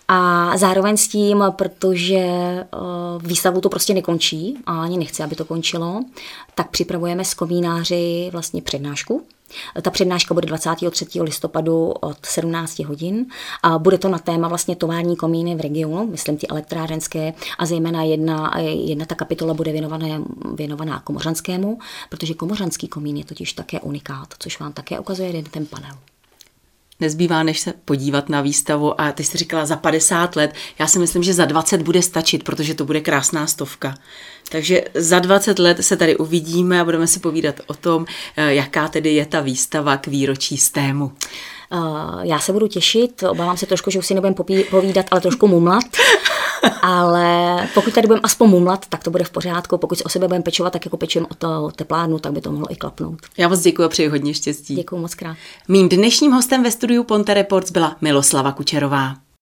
A 0.08 0.52
zároveň 0.58 0.98
s 0.98 1.08
tím, 1.08 1.44
protože 1.50 2.26
uh, 2.74 3.24
výstavu 3.24 3.62
to 3.62 3.70
prostě 3.70 3.94
nekončí 3.94 4.58
a 4.66 4.82
ani 4.82 4.98
nechci, 4.98 5.24
aby 5.24 5.36
to 5.36 5.46
končilo, 5.46 6.02
tak 6.56 6.70
připravujeme 6.70 7.26
s 7.26 7.34
komínáři 7.34 8.30
vlastně 8.32 8.62
přednášku. 8.62 9.26
Ta 9.82 9.92
přednáška 9.92 10.34
bude 10.34 10.48
23. 10.48 11.22
listopadu 11.22 11.90
od 11.90 12.26
17 12.26 12.80
hodin 12.80 13.26
a 13.64 13.78
bude 13.78 13.98
to 13.98 14.10
na 14.10 14.20
téma 14.20 14.48
vlastně 14.48 14.76
tovární 14.76 15.16
komíny 15.16 15.56
v 15.56 15.62
regionu, 15.62 16.08
myslím 16.08 16.38
ty 16.38 16.48
elektrárenské 16.48 17.34
a 17.58 17.66
zejména 17.66 18.04
jedna, 18.04 18.58
jedna 18.60 19.06
ta 19.06 19.16
kapitola 19.16 19.54
bude 19.54 19.72
věnovaná, 19.72 20.24
věnovaná 20.54 21.00
komořanskému, 21.00 21.80
protože 22.10 22.34
komořanský 22.34 22.88
komín 22.88 23.18
je 23.18 23.26
totiž 23.26 23.54
také 23.54 23.80
unikát, 23.80 24.34
což 24.40 24.60
vám 24.60 24.74
také 24.74 25.00
ukazuje 25.00 25.30
jeden 25.30 25.44
ten 25.44 25.66
panel 25.66 25.96
nezbývá, 27.00 27.44
než 27.44 27.60
se 27.60 27.74
podívat 27.86 28.30
na 28.30 28.42
výstavu 28.42 29.02
a 29.02 29.12
ty 29.12 29.24
jsi 29.24 29.38
říkala 29.38 29.66
za 29.66 29.76
50 29.76 30.36
let, 30.36 30.54
já 30.80 30.88
si 30.88 31.00
myslím, 31.00 31.24
že 31.24 31.34
za 31.34 31.46
20 31.46 31.82
bude 31.82 32.02
stačit, 32.02 32.44
protože 32.44 32.74
to 32.74 32.86
bude 32.86 33.02
krásná 33.02 33.48
stovka. 33.48 33.96
Takže 34.52 34.82
za 34.94 35.20
20 35.20 35.60
let 35.60 35.78
se 35.82 35.98
tady 35.98 36.18
uvidíme 36.18 36.82
a 36.82 36.86
budeme 36.86 37.08
si 37.08 37.20
povídat 37.20 37.56
o 37.68 37.74
tom, 37.74 38.06
eh, 38.38 38.54
jaká 38.54 38.88
tedy 38.88 39.14
je 39.14 39.26
ta 39.26 39.42
výstava 39.42 39.98
k 39.98 40.08
výročí 40.08 40.58
stému. 40.58 41.12
Já 42.22 42.40
se 42.40 42.54
budu 42.54 42.68
těšit, 42.68 43.24
obávám 43.24 43.58
se 43.58 43.66
trošku, 43.66 43.92
že 43.92 44.00
už 44.00 44.06
si 44.06 44.14
nebudem 44.14 44.36
povídat, 44.70 45.06
ale 45.12 45.22
trošku 45.22 45.48
mumlat. 45.48 45.84
Ale 46.82 47.68
pokud 47.74 47.94
tady 47.94 48.08
budeme 48.08 48.22
aspoň 48.24 48.50
mumlat, 48.50 48.86
tak 48.90 49.04
to 49.04 49.12
bude 49.12 49.24
v 49.24 49.30
pořádku. 49.30 49.78
Pokud 49.78 49.98
si 49.98 50.04
o 50.04 50.10
sebe 50.10 50.28
budeme 50.28 50.44
pečovat, 50.44 50.74
tak 50.74 50.86
jako 50.86 50.98
pečujeme 50.98 51.28
o 51.32 51.36
to 51.36 51.72
teplárnu, 51.76 52.20
tak 52.20 52.32
by 52.32 52.42
to 52.42 52.52
mohlo 52.52 52.72
i 52.72 52.76
klapnout. 52.76 53.20
Já 53.38 53.48
vás 53.48 53.60
děkuji 53.62 53.84
a 53.84 53.90
přeji 53.90 54.10
hodně 54.10 54.34
štěstí. 54.34 54.76
Děkuji 54.76 54.98
moc 54.98 55.16
krát. 55.16 55.38
Mým 55.68 55.90
dnešním 55.90 56.32
hostem 56.32 56.64
ve 56.64 56.72
studiu 56.72 57.04
Ponte 57.04 57.34
Reports 57.34 57.72
byla 57.72 57.96
Miloslava 58.02 58.52
Kučerová. 58.52 59.16